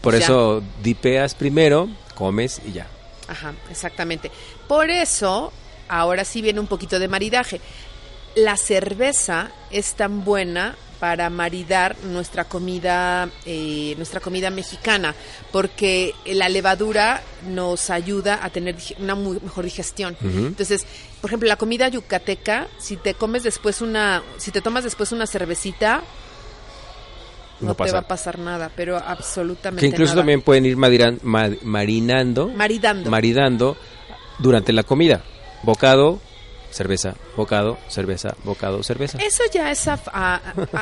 Por 0.00 0.14
ya. 0.18 0.24
eso 0.24 0.62
dipeas 0.82 1.34
primero, 1.34 1.88
comes 2.14 2.60
y 2.66 2.72
ya. 2.72 2.86
ajá, 3.28 3.52
exactamente. 3.70 4.30
Por 4.68 4.88
eso, 4.90 5.52
ahora 5.88 6.24
sí 6.24 6.40
viene 6.40 6.60
un 6.60 6.66
poquito 6.66 6.98
de 6.98 7.08
maridaje. 7.08 7.60
La 8.34 8.56
cerveza 8.56 9.50
es 9.70 9.94
tan 9.94 10.24
buena 10.24 10.74
para 11.00 11.28
maridar 11.30 11.96
nuestra 12.04 12.44
comida, 12.44 13.28
eh, 13.44 13.94
nuestra 13.96 14.20
comida 14.20 14.50
mexicana, 14.50 15.14
porque 15.50 16.14
la 16.26 16.48
levadura 16.48 17.20
nos 17.48 17.90
ayuda 17.90 18.38
a 18.40 18.50
tener 18.50 18.76
una 19.00 19.16
muy 19.16 19.38
mejor 19.42 19.64
digestión. 19.64 20.16
Entonces, 20.22 20.86
por 21.20 21.28
ejemplo, 21.30 21.48
la 21.48 21.56
comida 21.56 21.88
yucateca, 21.88 22.68
si 22.78 22.96
te 22.96 23.14
comes 23.14 23.42
después 23.42 23.80
una, 23.82 24.22
si 24.38 24.52
te 24.52 24.60
tomas 24.60 24.84
después 24.84 25.10
una 25.10 25.26
cervecita, 25.26 26.02
no, 27.60 27.68
No 27.68 27.74
te 27.74 27.90
va 27.92 27.98
a 28.00 28.08
pasar 28.08 28.38
nada, 28.38 28.70
pero 28.74 28.96
absolutamente 28.96 29.80
Que 29.80 29.86
incluso 29.86 30.12
nada. 30.12 30.20
también 30.22 30.42
pueden 30.42 30.66
ir 30.66 30.76
madiran- 30.76 31.18
ma- 31.22 31.50
marinando, 31.62 32.48
maridando. 32.48 33.10
maridando 33.10 33.76
durante 34.38 34.72
la 34.72 34.82
comida. 34.84 35.22
Bocado, 35.62 36.20
cerveza, 36.72 37.14
bocado, 37.36 37.78
cerveza, 37.88 38.34
bocado, 38.44 38.82
cerveza. 38.82 39.18
Eso 39.18 39.42
ya 39.52 39.70
es 39.70 39.86
a, 39.86 40.00
a- 40.12 40.40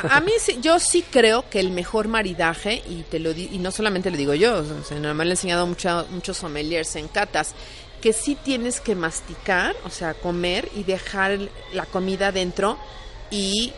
a- 0.09 0.19
mí 0.21 0.31
yo 0.61 0.79
sí 0.79 1.03
creo 1.11 1.47
que 1.49 1.59
el 1.59 1.69
mejor 1.69 2.07
maridaje 2.07 2.81
y 2.89 3.03
te 3.03 3.19
lo 3.19 3.33
di- 3.33 3.49
y 3.51 3.59
no 3.59 3.71
solamente 3.71 4.09
lo 4.09 4.17
digo 4.17 4.33
yo, 4.33 4.59
o 4.59 4.83
sea, 4.83 4.97
no 4.99 5.13
me 5.13 5.23
lo 5.25 5.29
han 5.29 5.31
enseñado 5.31 5.67
mucha- 5.67 6.05
muchos 6.09 6.37
sommeliers 6.37 6.95
en 6.95 7.07
catas 7.09 7.53
que 8.01 8.13
sí 8.13 8.35
tienes 8.35 8.79
que 8.81 8.95
masticar, 8.95 9.75
o 9.85 9.89
sea, 9.91 10.15
comer 10.15 10.69
y 10.75 10.83
dejar 10.83 11.37
la 11.73 11.85
comida 11.85 12.31
dentro 12.31 12.79
y 13.29 13.73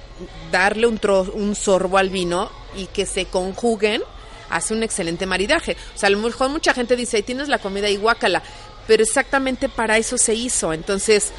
darle 0.52 0.88
un 0.88 1.00
tro- 1.00 1.32
un 1.34 1.56
sorbo 1.56 1.98
al 1.98 2.10
vino 2.10 2.50
y 2.78 2.86
que 2.86 3.06
se 3.06 3.26
conjuguen 3.26 4.02
hace 4.50 4.74
un 4.74 4.84
excelente 4.84 5.26
maridaje. 5.26 5.76
O 5.96 5.98
sea, 5.98 6.08
a 6.08 6.12
lo 6.12 6.20
mejor 6.20 6.50
mucha 6.50 6.74
gente 6.74 6.96
dice, 6.96 7.18
"Ahí 7.18 7.24
tienes 7.24 7.50
la 7.50 7.58
comida 7.58 7.90
y 7.90 7.98
guácala", 7.98 8.44
pero 8.88 9.02
exactamente 9.04 9.68
para 9.70 9.98
eso 9.98 10.18
se 10.18 10.36
hizo. 10.36 10.72
Entonces, 10.74 11.32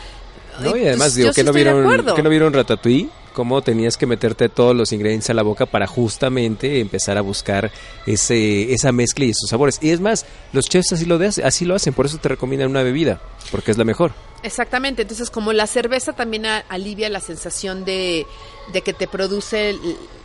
No, 0.60 0.68
y 0.68 0.72
pues, 0.72 0.86
además 0.88 1.14
digo 1.14 1.28
yo 1.28 1.34
que 1.34 1.40
sí 1.40 1.46
no 1.46 1.52
vieron 1.52 2.14
que 2.14 2.22
no 2.22 2.30
vieron 2.30 2.52
Ratatouille, 2.52 3.08
cómo 3.32 3.62
tenías 3.62 3.96
que 3.96 4.06
meterte 4.06 4.48
todos 4.48 4.74
los 4.76 4.92
ingredientes 4.92 5.28
a 5.30 5.34
la 5.34 5.42
boca 5.42 5.66
para 5.66 5.86
justamente 5.86 6.80
empezar 6.80 7.18
a 7.18 7.20
buscar 7.20 7.70
ese 8.06 8.72
esa 8.72 8.92
mezcla 8.92 9.24
y 9.24 9.30
esos 9.30 9.48
sabores. 9.50 9.78
Y 9.82 9.90
es 9.90 10.00
más, 10.00 10.26
los 10.52 10.68
chefs 10.68 10.92
así 10.92 11.04
lo 11.04 11.18
de- 11.18 11.42
así 11.44 11.64
lo 11.64 11.74
hacen, 11.74 11.94
por 11.94 12.06
eso 12.06 12.18
te 12.18 12.28
recomiendan 12.28 12.70
una 12.70 12.82
bebida, 12.82 13.20
porque 13.50 13.70
es 13.70 13.78
la 13.78 13.84
mejor. 13.84 14.12
Exactamente, 14.42 15.02
entonces 15.02 15.30
como 15.30 15.52
la 15.52 15.66
cerveza 15.66 16.12
también 16.12 16.46
a- 16.46 16.58
alivia 16.68 17.08
la 17.08 17.20
sensación 17.20 17.84
de, 17.84 18.26
de 18.72 18.82
que 18.82 18.92
te 18.92 19.08
produce 19.08 19.76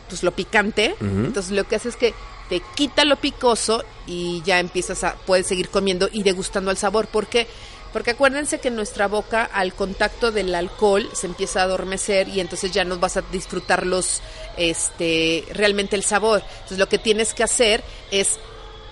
pues 0.10 0.24
lo 0.24 0.32
picante, 0.32 0.96
entonces 1.00 1.52
lo 1.52 1.64
que 1.66 1.76
hace 1.76 1.90
es 1.90 1.96
que 1.96 2.14
te 2.50 2.62
quita 2.76 3.06
lo 3.06 3.16
picoso 3.18 3.84
y 4.08 4.42
ya 4.44 4.60
empiezas 4.60 5.04
a, 5.04 5.14
puedes 5.28 5.46
seguir 5.46 5.70
comiendo 5.70 6.10
y 6.12 6.24
degustando 6.24 6.72
el 6.72 6.78
sabor. 6.78 7.06
¿Por 7.06 7.28
qué? 7.28 7.46
Porque 7.94 8.12
acuérdense 8.12 8.60
que 8.60 8.70
nuestra 8.70 9.08
boca 9.08 9.44
al 9.46 9.74
contacto 9.74 10.32
del 10.32 10.54
alcohol 10.54 11.10
se 11.14 11.26
empieza 11.28 11.62
a 11.62 11.64
adormecer 11.64 12.28
y 12.28 12.40
entonces 12.40 12.72
ya 12.72 12.86
no 12.86 12.98
vas 13.00 13.18
a 13.18 13.22
disfrutar 13.32 13.86
los, 13.86 14.22
este, 14.58 15.46
realmente 15.54 15.96
el 15.96 16.04
sabor. 16.04 16.44
Entonces 16.54 16.78
lo 16.78 16.88
que 16.88 17.00
tienes 17.00 17.34
que 17.34 17.44
hacer 17.44 17.84
es 18.12 18.38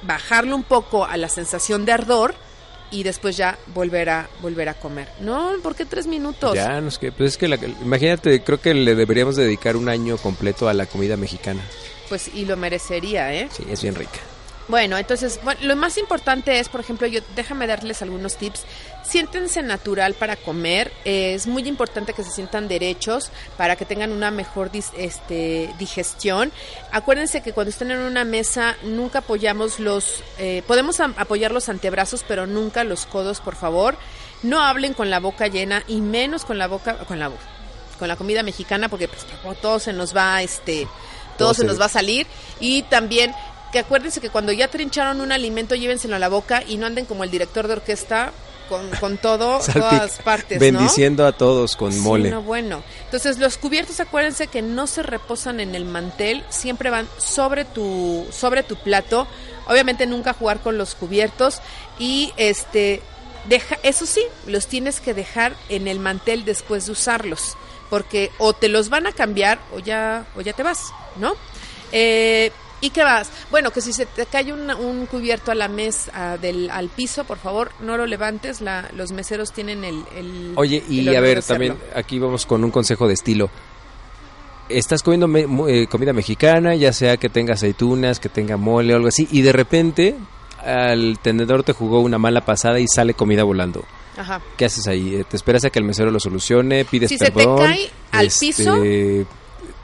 bajarlo 0.01 0.55
un 0.55 0.63
poco 0.63 1.05
a 1.05 1.15
la 1.17 1.29
sensación 1.29 1.85
de 1.85 1.91
ardor 1.91 2.33
y 2.89 3.03
después 3.03 3.35
ya 3.35 3.57
volver 3.67 4.09
a 4.09 4.29
volver 4.41 4.69
a 4.69 4.73
comer. 4.73 5.09
No, 5.19 5.51
¿por 5.61 5.75
qué 5.75 5.85
tres 5.85 6.07
minutos? 6.07 6.55
Ya, 6.55 6.79
no 6.81 6.87
es 6.87 6.97
que 6.97 7.11
pues 7.11 7.31
es 7.33 7.37
que 7.37 7.47
la- 7.47 7.57
imagínate, 7.57 8.41
creo 8.43 8.61
que 8.61 8.73
le 8.73 8.95
deberíamos 8.95 9.35
dedicar 9.35 9.75
un 9.75 9.89
año 9.89 10.17
completo 10.17 10.69
a 10.69 10.73
la 10.73 10.85
comida 10.85 11.17
mexicana. 11.17 11.61
Pues 12.09 12.29
y 12.33 12.45
lo 12.45 12.55
merecería, 12.55 13.33
¿eh? 13.33 13.49
Sí, 13.51 13.63
es 13.69 13.81
bien 13.81 13.93
rica. 13.95 14.19
Bueno, 14.67 14.97
entonces, 14.97 15.39
bueno, 15.43 15.61
lo 15.63 15.75
más 15.77 15.97
importante 15.97 16.59
es, 16.59 16.67
por 16.67 16.81
ejemplo, 16.81 17.07
yo 17.07 17.21
déjame 17.37 17.67
darles 17.67 18.01
algunos 18.01 18.35
tips. 18.35 18.63
Siéntense 19.01 19.61
natural 19.63 20.13
para 20.13 20.35
comer. 20.35 20.91
Eh, 21.05 21.33
es 21.35 21.47
muy 21.47 21.65
importante 21.69 22.11
que 22.11 22.21
se 22.23 22.31
sientan 22.31 22.67
derechos 22.67 23.31
para 23.55 23.77
que 23.77 23.85
tengan 23.85 24.11
una 24.11 24.29
mejor 24.29 24.69
dis- 24.69 24.91
este, 24.97 25.73
digestión. 25.79 26.51
Acuérdense 26.91 27.41
que 27.41 27.53
cuando 27.53 27.69
estén 27.69 27.91
en 27.91 27.99
una 27.99 28.25
mesa 28.25 28.75
nunca 28.83 29.19
apoyamos 29.19 29.79
los, 29.79 30.21
eh, 30.37 30.61
podemos 30.67 30.99
apoyar 30.99 31.51
los 31.53 31.69
antebrazos, 31.69 32.25
pero 32.27 32.45
nunca 32.45 32.83
los 32.83 33.05
codos, 33.05 33.39
por 33.39 33.55
favor. 33.55 33.95
No 34.43 34.61
hablen 34.61 34.93
con 34.93 35.09
la 35.09 35.21
boca 35.21 35.47
llena 35.47 35.83
y 35.87 36.01
menos 36.01 36.43
con 36.43 36.57
la 36.57 36.67
boca, 36.67 36.97
con 37.05 37.19
la 37.19 37.31
con 37.97 38.07
la 38.07 38.15
comida 38.15 38.43
mexicana 38.43 38.89
porque 38.89 39.07
pues, 39.07 39.25
todo 39.59 39.79
se 39.79 39.91
nos 39.91 40.15
va 40.15 40.43
este 40.43 40.87
todo, 41.37 41.53
se- 41.55 41.63
nos 41.65 41.81
va 41.81 41.85
a 41.85 41.89
salir 41.89 42.27
y 42.59 42.83
también 42.83 43.33
que 43.71 43.79
acuérdense 43.79 44.21
que 44.21 44.29
cuando 44.29 44.51
ya 44.51 44.67
trincharon 44.69 45.21
un 45.21 45.31
alimento 45.31 45.75
llévenselo 45.75 46.15
a 46.15 46.19
la 46.19 46.29
boca 46.29 46.63
y 46.67 46.77
no 46.77 46.85
anden 46.87 47.05
como 47.05 47.23
el 47.23 47.31
director 47.31 47.67
de 47.67 47.73
orquesta 47.73 48.31
con, 48.69 48.89
con 48.99 49.17
todo 49.17 49.59
todas 49.73 50.17
partes 50.23 50.57
¿no? 50.57 50.59
Bendiciendo 50.59 51.25
a 51.25 51.31
todos 51.31 51.75
con 51.75 51.91
Sí, 51.93 51.99
mole. 51.99 52.29
no, 52.31 52.41
bueno. 52.41 52.83
Entonces, 53.05 53.37
los 53.39 53.57
cubiertos, 53.57 53.99
acuérdense 53.99 54.47
que 54.47 54.61
no 54.61 54.87
se 54.87 55.03
reposan 55.03 55.59
en 55.61 55.73
el 55.75 55.85
mantel, 55.85 56.43
siempre 56.49 56.89
van 56.89 57.07
sobre 57.17 57.63
tu, 57.65 58.25
sobre 58.31 58.63
tu 58.63 58.75
plato. 58.75 59.25
Obviamente 59.67 60.05
nunca 60.05 60.33
jugar 60.33 60.59
con 60.59 60.77
los 60.77 60.95
cubiertos 60.95 61.61
y 61.99 62.33
este 62.37 63.01
deja, 63.47 63.77
eso 63.83 64.05
sí, 64.05 64.21
los 64.45 64.67
tienes 64.67 64.99
que 64.99 65.13
dejar 65.13 65.55
en 65.69 65.87
el 65.87 65.99
mantel 65.99 66.43
después 66.43 66.85
de 66.85 66.91
usarlos, 66.91 67.55
porque 67.89 68.31
o 68.37 68.51
te 68.53 68.67
los 68.67 68.89
van 68.89 69.07
a 69.07 69.13
cambiar 69.13 69.59
o 69.73 69.79
ya 69.79 70.25
o 70.35 70.41
ya 70.41 70.51
te 70.53 70.63
vas, 70.63 70.91
¿no? 71.17 71.33
Eh, 71.93 72.51
¿Y 72.79 72.91
qué 72.91 73.03
vas? 73.03 73.29
Bueno, 73.49 73.71
que 73.71 73.81
si 73.81 73.91
se 73.91 74.05
te 74.05 74.25
cae 74.27 74.53
un 74.53 75.05
cubierto 75.07 75.51
a 75.51 75.55
la 75.55 75.67
mesa, 75.67 76.37
del, 76.37 76.69
al 76.69 76.89
piso, 76.89 77.23
por 77.23 77.37
favor, 77.39 77.71
no 77.81 77.97
lo 77.97 78.05
levantes. 78.05 78.61
La, 78.61 78.89
los 78.95 79.11
meseros 79.11 79.51
tienen 79.51 79.83
el... 79.83 80.03
el- 80.15 80.53
Oye, 80.55 80.83
y 80.87 81.15
a 81.15 81.19
ver, 81.19 81.41
también 81.43 81.75
aquí 81.95 82.19
vamos 82.19 82.45
con 82.45 82.63
un 82.63 82.69
consejo 82.71 83.07
de 83.07 83.15
estilo. 83.15 83.49
Estás 84.69 85.01
comiendo 85.01 85.27
me- 85.27 85.47
eh, 85.69 85.87
comida 85.87 86.11
mexicana, 86.13 86.75
ya 86.75 86.91
sea 86.93 87.17
que 87.17 87.29
tenga 87.29 87.53
aceitunas, 87.53 88.19
que 88.19 88.29
tenga 88.29 88.57
mole 88.57 88.93
o 88.93 88.97
algo 88.97 89.07
así, 89.07 89.27
y 89.31 89.41
de 89.41 89.53
repente 89.53 90.15
al 90.63 91.17
tenedor 91.21 91.63
te 91.63 91.71
jugó 91.73 92.01
una 92.01 92.17
mala 92.17 92.41
pasada 92.45 92.79
y 92.79 92.87
sale 92.87 93.13
comida 93.13 93.43
volando. 93.43 93.85
Ajá. 94.17 94.41
¿Qué 94.57 94.65
haces 94.65 94.87
ahí? 94.87 95.23
¿Te 95.29 95.37
esperas 95.37 95.63
a 95.63 95.69
que 95.69 95.79
el 95.79 95.85
mesero 95.85 96.11
lo 96.11 96.19
solucione? 96.19 96.83
¿Pides 96.85 97.09
Si 97.09 97.17
se 97.17 97.31
te 97.31 97.45
cae 97.45 97.89
al 98.11 98.25
Este, 98.27 98.47
piso. 98.47 98.75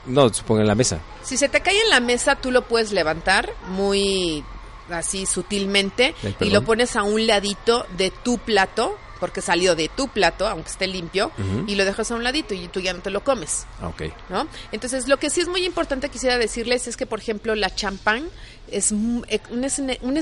No, 0.06 0.32
supongo 0.32 0.60
en 0.60 0.66
la 0.66 0.74
mesa. 0.74 1.00
Si 1.22 1.36
se 1.36 1.48
te 1.48 1.60
cae 1.60 1.80
en 1.82 1.90
la 1.90 2.00
mesa, 2.00 2.36
tú 2.36 2.50
lo 2.50 2.62
puedes 2.68 2.92
levantar 2.92 3.50
muy 3.68 4.44
así 4.90 5.24
sutilmente 5.26 6.14
Ay, 6.22 6.36
y 6.40 6.50
lo 6.50 6.62
pones 6.62 6.94
a 6.96 7.02
un 7.02 7.26
ladito 7.26 7.86
de 7.96 8.10
tu 8.10 8.36
plato, 8.38 8.98
porque 9.18 9.40
salió 9.40 9.74
de 9.74 9.88
tu 9.88 10.08
plato, 10.08 10.46
aunque 10.46 10.68
esté 10.70 10.86
limpio, 10.86 11.30
y 11.66 11.74
lo 11.76 11.86
dejas 11.86 12.10
a 12.10 12.14
un 12.16 12.22
ladito 12.24 12.52
y 12.52 12.68
tú 12.68 12.80
ya 12.80 12.92
no 12.92 13.00
te 13.00 13.08
lo 13.08 13.24
comes. 13.24 13.66
Ah, 13.80 13.88
ok. 13.88 14.02
¿no? 14.28 14.46
Entonces, 14.72 15.08
lo 15.08 15.16
que 15.18 15.30
sí 15.30 15.40
es 15.40 15.48
muy 15.48 15.64
importante 15.64 16.10
quisiera 16.10 16.36
decirles 16.36 16.86
es 16.86 16.96
que, 16.98 17.06
por 17.06 17.20
ejemplo, 17.20 17.54
la 17.54 17.74
champán 17.74 18.28
es 18.70 18.92
mu- 18.92 19.22
e- 19.28 19.40
un, 19.50 19.64
un- 19.64 19.98
un 20.02 20.16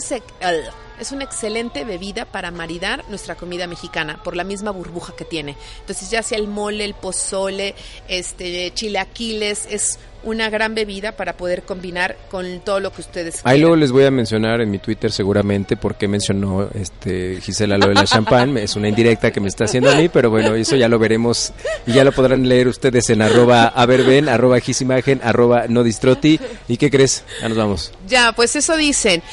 es- 1.01 1.13
una 1.13 1.25
excelente 1.25 1.85
bebida 1.85 2.25
para 2.25 2.51
maridar 2.51 3.05
nuestra 3.09 3.35
comida 3.35 3.67
mexicana 3.67 4.21
por 4.23 4.35
la 4.37 4.45
misma 4.45 4.71
burbuja 4.71 5.15
que 5.17 5.25
tiene. 5.25 5.57
Entonces, 5.81 6.11
ya 6.11 6.23
sea 6.23 6.39
el 6.39 6.49
mole, 6.49 6.85
el 6.85 6.95
pozole, 6.95 7.75
este 8.09 8.73
chilaquiles, 8.75 9.67
es 9.71 9.99
una 10.25 10.51
gran 10.51 10.77
bebida 10.77 11.13
para 11.17 11.37
poder 11.37 11.65
combinar 11.65 12.17
con 12.31 12.61
todo 12.61 12.79
lo 12.79 12.93
que 12.93 13.01
ustedes 13.01 13.39
Ahí 13.39 13.43
quieran. 13.55 13.61
luego 13.63 13.77
les 13.77 13.91
voy 13.91 14.05
a 14.05 14.11
mencionar 14.13 14.61
en 14.61 14.71
mi 14.71 14.79
Twitter 14.79 15.11
seguramente 15.11 15.77
porque 15.77 16.07
mencionó 16.07 16.69
este 16.75 17.41
Gisela 17.41 17.77
lo 17.77 17.89
de 17.89 17.95
la 17.95 18.05
champán. 18.05 18.57
Es 18.57 18.77
una 18.77 18.89
indirecta 18.89 19.33
que 19.33 19.41
me 19.41 19.49
está 19.49 19.65
haciendo 19.65 19.91
a 19.91 19.97
mí, 19.97 20.09
pero 20.09 20.31
bueno, 20.31 20.55
eso 20.55 20.77
ya 20.77 20.89
lo 20.89 21.01
veremos 21.01 21.53
y 21.89 21.93
ya 21.95 22.05
lo 22.05 22.13
podrán 22.13 22.49
leer 22.49 22.69
ustedes 22.69 23.11
en 23.11 23.21
arroba 23.21 23.67
averben, 23.67 24.29
arroba 24.29 24.61
gisimagen, 24.61 25.21
arroba 25.25 25.65
no 25.69 25.83
distroti. 25.83 26.39
¿Y 26.69 26.77
qué 26.77 26.89
crees? 26.89 27.25
Ya 27.41 27.49
nos 27.49 27.59
vamos. 27.59 27.93
Ya, 28.07 28.31
pues 28.33 28.55
eso 28.55 28.77
dicen. 28.77 29.25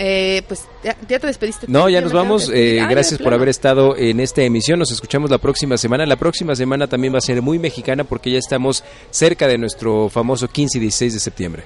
Eh, 0.00 0.42
pues 0.46 0.60
ya, 0.84 0.96
ya 1.08 1.18
te 1.18 1.26
despediste. 1.26 1.66
No, 1.68 1.88
ya 1.88 2.00
nos 2.00 2.12
vamos. 2.12 2.50
Eh, 2.54 2.78
Ah, 2.80 2.86
gracias 2.88 3.20
por 3.20 3.34
haber 3.34 3.48
estado 3.48 3.96
en 3.96 4.20
esta 4.20 4.42
emisión. 4.42 4.78
Nos 4.78 4.92
escuchamos 4.92 5.28
la 5.28 5.38
próxima 5.38 5.76
semana. 5.76 6.06
La 6.06 6.14
próxima 6.14 6.54
semana 6.54 6.86
también 6.86 7.12
va 7.12 7.18
a 7.18 7.20
ser 7.20 7.42
muy 7.42 7.58
mexicana 7.58 8.04
porque 8.04 8.30
ya 8.30 8.38
estamos 8.38 8.84
cerca 9.10 9.48
de 9.48 9.58
nuestro 9.58 10.08
famoso 10.08 10.46
15 10.46 10.78
y 10.78 10.80
16 10.82 11.14
de 11.14 11.20
septiembre. 11.20 11.64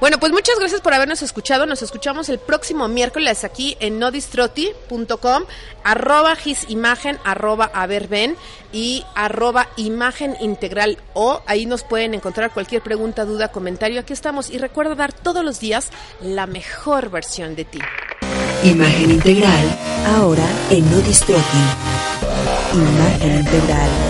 Bueno, 0.00 0.18
pues 0.18 0.30
muchas 0.32 0.58
gracias 0.58 0.80
por 0.82 0.92
habernos 0.92 1.22
escuchado. 1.22 1.66
Nos 1.66 1.82
escuchamos 1.82 2.28
el 2.28 2.38
próximo 2.38 2.86
miércoles 2.86 3.44
aquí 3.44 3.76
en 3.80 3.98
nodistroti.com, 3.98 5.44
arroba 5.84 6.36
gisimagen, 6.36 7.18
arroba 7.24 7.70
averben 7.72 8.36
y 8.72 9.04
arroba 9.14 9.68
imagen 9.76 10.36
integral 10.40 10.98
o 11.14 11.40
ahí 11.46 11.64
nos 11.64 11.82
pueden 11.82 12.12
encontrar 12.12 12.52
cualquier 12.52 12.82
pregunta, 12.82 13.24
duda, 13.24 13.48
comentario. 13.48 14.00
Aquí 14.00 14.12
estamos 14.12 14.50
y 14.50 14.58
recuerda 14.58 14.94
dar 14.94 15.12
todos 15.12 15.44
los 15.44 15.60
días 15.60 15.88
la 16.20 16.46
mejor 16.46 17.10
versión 17.10 17.56
de 17.56 17.64
ti. 17.64 17.78
Imagen 18.64 19.10
integral, 19.12 19.78
ahora 20.16 20.46
en 20.70 20.90
No 20.90 21.00
Distroti. 21.00 21.58
Imagen 22.74 23.38
integral. 23.38 24.05